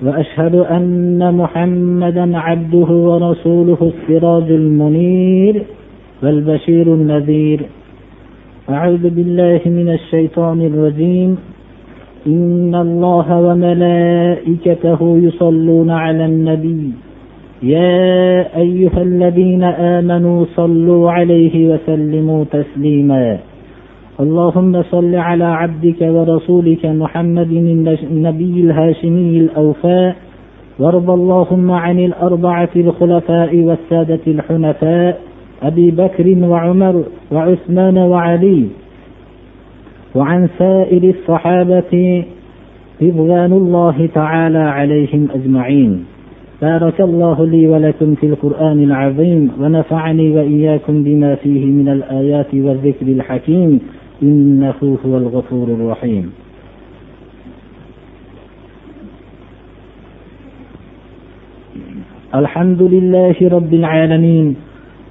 وأشهد 0.06 0.56
أن 0.56 1.34
محمدا 1.38 2.38
عبده 2.38 2.90
ورسوله 3.08 3.78
السراج 3.82 4.52
المنير 4.52 5.64
والبشير 6.24 6.94
النذير. 6.94 7.60
أعوذ 8.70 9.10
بالله 9.10 9.62
من 9.66 9.90
الشيطان 9.90 10.62
الرجيم. 10.62 11.38
إن 12.28 12.76
الله 12.76 13.40
وملائكته 13.42 15.18
يصلون 15.18 15.90
على 15.90 16.26
النبي. 16.26 16.92
يا 17.64 18.58
أيها 18.58 19.02
الذين 19.02 19.64
آمنوا 19.64 20.46
صلوا 20.56 21.12
عليه 21.12 21.74
وسلموا 21.74 22.44
تسليما. 22.52 23.38
اللهم 24.20 24.82
صل 24.82 25.16
على 25.16 25.44
عبدك 25.44 26.02
ورسولك 26.02 26.86
محمد 26.86 27.52
النبي 28.12 28.62
الهاشمي 28.62 29.38
الأوفاء 29.38 30.16
وارض 30.80 31.10
اللهم 31.10 31.72
عن 31.72 32.00
الأربعة 32.00 32.70
الخلفاء 32.76 33.56
والسادة 33.56 34.20
الحنفاء. 34.28 35.22
أبي 35.64 35.92
بكر 35.92 36.36
وعمر 36.50 37.04
وعثمان 37.32 37.98
وعلي. 37.98 38.66
وعن 40.16 40.50
سائر 40.60 41.04
الصحابة 41.04 42.24
رضوان 43.02 43.52
الله 43.52 44.10
تعالى 44.14 44.58
عليهم 44.58 45.28
أجمعين. 45.36 46.06
بارك 46.62 47.02
الله 47.02 47.46
لي 47.46 47.68
ولكم 47.68 48.16
في 48.16 48.26
القرآن 48.26 48.84
العظيم 48.84 49.52
ونفعني 49.60 50.32
وإياكم 50.32 51.04
بما 51.04 51.36
فيه 51.36 51.66
من 51.66 51.90
الآيات 51.90 52.56
والذكر 52.56 53.08
الحكيم. 53.08 53.80
إنه 54.24 54.98
هو 55.06 55.18
الغفور 55.18 55.68
الرحيم. 55.68 56.32
الحمد 62.36 62.82
لله 62.82 63.36
رب 63.42 63.74
العالمين 63.74 64.56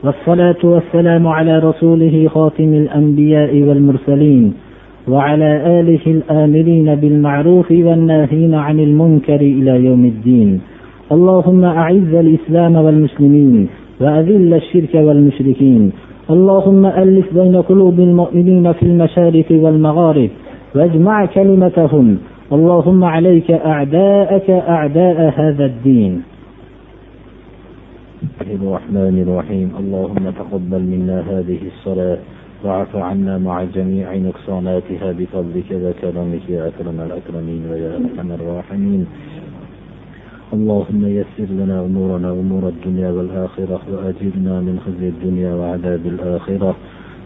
والصلاة 0.04 0.62
والسلام 0.64 1.26
على 1.26 1.58
رسوله 1.58 2.28
خاتم 2.28 2.74
الأنبياء 2.74 3.62
والمرسلين. 3.62 4.63
وعلى 5.08 5.80
آله 5.80 6.04
الآمرين 6.06 6.94
بالمعروف 6.94 7.70
والناهين 7.70 8.54
عن 8.54 8.80
المنكر 8.80 9.40
إلى 9.40 9.84
يوم 9.84 10.04
الدين. 10.04 10.60
اللهم 11.12 11.64
أعز 11.64 12.14
الإسلام 12.14 12.76
والمسلمين 12.76 13.68
وأذل 14.00 14.54
الشرك 14.54 14.94
والمشركين. 14.94 15.92
اللهم 16.30 16.86
ألف 16.86 17.34
بين 17.34 17.56
قلوب 17.56 18.00
المؤمنين 18.00 18.72
في 18.72 18.82
المشارق 18.82 19.48
والمغارب 19.50 20.30
واجمع 20.74 21.26
كلمتهم. 21.26 22.18
اللهم 22.52 23.04
عليك 23.04 23.50
أعداءك 23.50 24.50
أعداء 24.50 25.32
هذا 25.36 25.64
الدين. 25.64 26.22
الرحمن 28.40 29.16
الرحيم. 29.28 29.68
اللهم 29.80 30.24
تقبل 30.40 30.82
منا 30.82 31.18
هذه 31.30 31.58
الصلاة 31.72 32.18
واعف 32.64 32.96
عنا 32.96 33.38
مع 33.38 33.64
جميع 33.64 34.16
نقصاناتها 34.16 35.12
بفضلك 35.12 35.70
وكرمك 35.84 36.44
يا 36.48 36.68
أكرم 36.68 37.00
الأكرمين 37.00 37.62
ويا 37.70 37.90
أرحم 37.96 38.32
الراحمين. 38.32 39.06
اللهم 40.52 41.02
يسر 41.18 41.48
لنا 41.60 41.80
أمورنا 41.80 42.30
أمور 42.30 42.68
الدنيا 42.68 43.10
والآخرة 43.10 43.82
وأجرنا 43.92 44.54
من 44.66 44.76
خزي 44.84 45.08
الدنيا 45.08 45.54
وعذاب 45.54 46.06
الآخرة. 46.06 46.76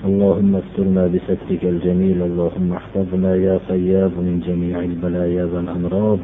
اللهم 0.09 0.53
استرنا 0.57 1.07
بسترك 1.07 1.63
الجميل. 1.75 2.23
اللهم 2.23 2.73
احفظنا 2.73 3.35
يا 3.37 3.61
خياب 3.69 4.13
من 4.27 4.43
جميع 4.49 4.77
البلايا 4.91 5.45
والأمراض. 5.45 6.19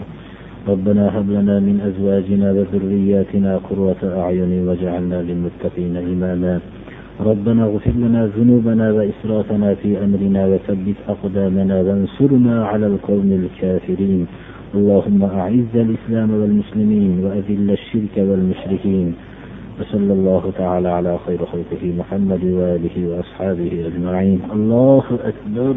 ربنا 0.69 1.19
هب 1.19 1.31
لنا 1.31 1.57
من 1.61 1.77
أزواجنا 1.89 2.53
وذرياتنا 2.53 3.53
قرة 3.69 4.03
أعين 4.21 4.69
واجعلنا 4.69 5.19
للمتقين 5.23 5.97
إماما. 5.97 6.61
ربنا 7.21 7.65
اغفر 7.65 7.91
لنا 7.91 8.27
ذنوبنا 8.27 8.93
وإسرافنا 8.93 9.75
في 9.75 10.05
أمرنا 10.05 10.47
وثبت 10.47 10.95
أقدامنا 11.09 11.81
وانصرنا 11.81 12.67
على 12.67 12.87
القوم 12.87 13.33
الكافرين. 13.33 14.27
اللهم 14.75 15.23
أعز 15.23 15.75
الإسلام 15.75 16.31
والمسلمين 16.31 17.25
وأذل 17.25 17.71
الشرك 17.71 18.17
والمشركين. 18.17 19.15
وصلى 19.81 20.13
الله 20.13 20.53
تعالى 20.59 20.89
على 20.89 21.19
خير 21.27 21.39
خلقه 21.39 21.93
محمد 21.99 22.45
وآله 22.45 23.09
وأصحابه 23.09 23.87
أجمعين. 23.87 24.41
الله 24.53 25.05
أكبر. 25.25 25.75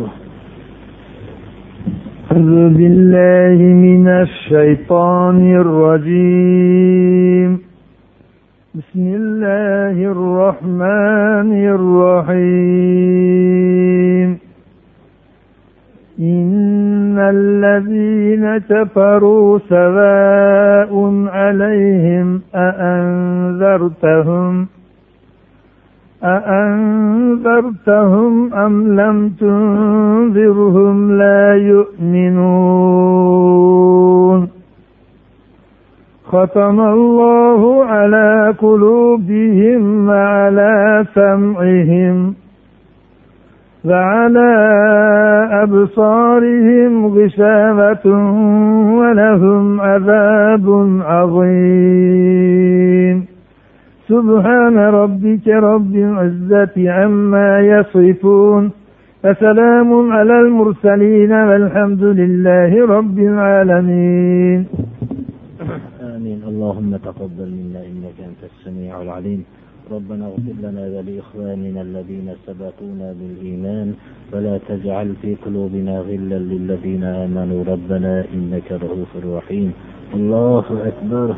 أعوذ 2.31 2.73
بالله 2.73 3.63
من 3.63 4.07
الشيطان 4.07 5.55
الرجيم. 5.55 7.66
بسم 8.77 9.05
الله 9.15 10.11
الرحمن 10.11 11.51
الرحيم. 12.29 14.29
إن 16.19 17.19
الذين 17.19 18.57
كفروا 18.57 19.59
سواء 19.69 21.13
عليهم 21.27 22.41
أأنذرتهم 22.55 24.67
أأنذرتهم 26.23 26.93
أم 28.53 28.99
لم 28.99 29.29
تنذرهم 29.29 31.11
لا 31.11 31.55
يؤمنون؟ 31.55 33.37
ختم 36.27 36.79
الله 36.79 37.85
على 37.85 38.53
قلوبهم 38.59 40.09
وعلى 40.09 41.05
سمعهم 41.15 42.33
وعلى 43.85 44.51
أبصارهم 45.63 47.05
غشاوة 47.15 48.05
ولهم 48.99 49.81
عذاب 49.81 50.65
عظيم. 51.11 52.57
سبحان 54.07 54.77
ربك 54.77 55.47
رب 55.47 55.95
العزة 55.95 56.91
عما 56.91 57.59
يصفون 57.59 58.71
فسلام 59.23 60.11
على 60.11 60.39
المرسلين 60.39 61.31
والحمد 61.31 62.03
لله 62.03 62.85
رب 62.85 63.19
العالمين. 63.19 64.65
اللهم 66.47 66.97
تقبل 66.97 67.49
منا 67.59 67.81
إنك 67.85 68.17
أنت 68.19 68.41
السميع 68.43 69.01
العليم. 69.01 69.43
ربنا 69.91 70.25
اغفر 70.25 70.55
لنا 70.63 70.81
ولإخواننا 70.81 71.81
الذين 71.81 72.33
سبقونا 72.47 73.15
بالإيمان. 73.19 73.93
ولا 74.33 74.59
تجعل 74.67 75.13
في 75.21 75.35
قلوبنا 75.35 75.99
غلا 75.99 76.39
للذين 76.39 77.03
آمنوا. 77.03 77.63
ربنا 77.63 78.25
إنك 78.33 78.71
رؤوف 78.71 79.11
رحيم. 79.25 79.73
الله 80.13 80.65
أكبر. 80.87 81.35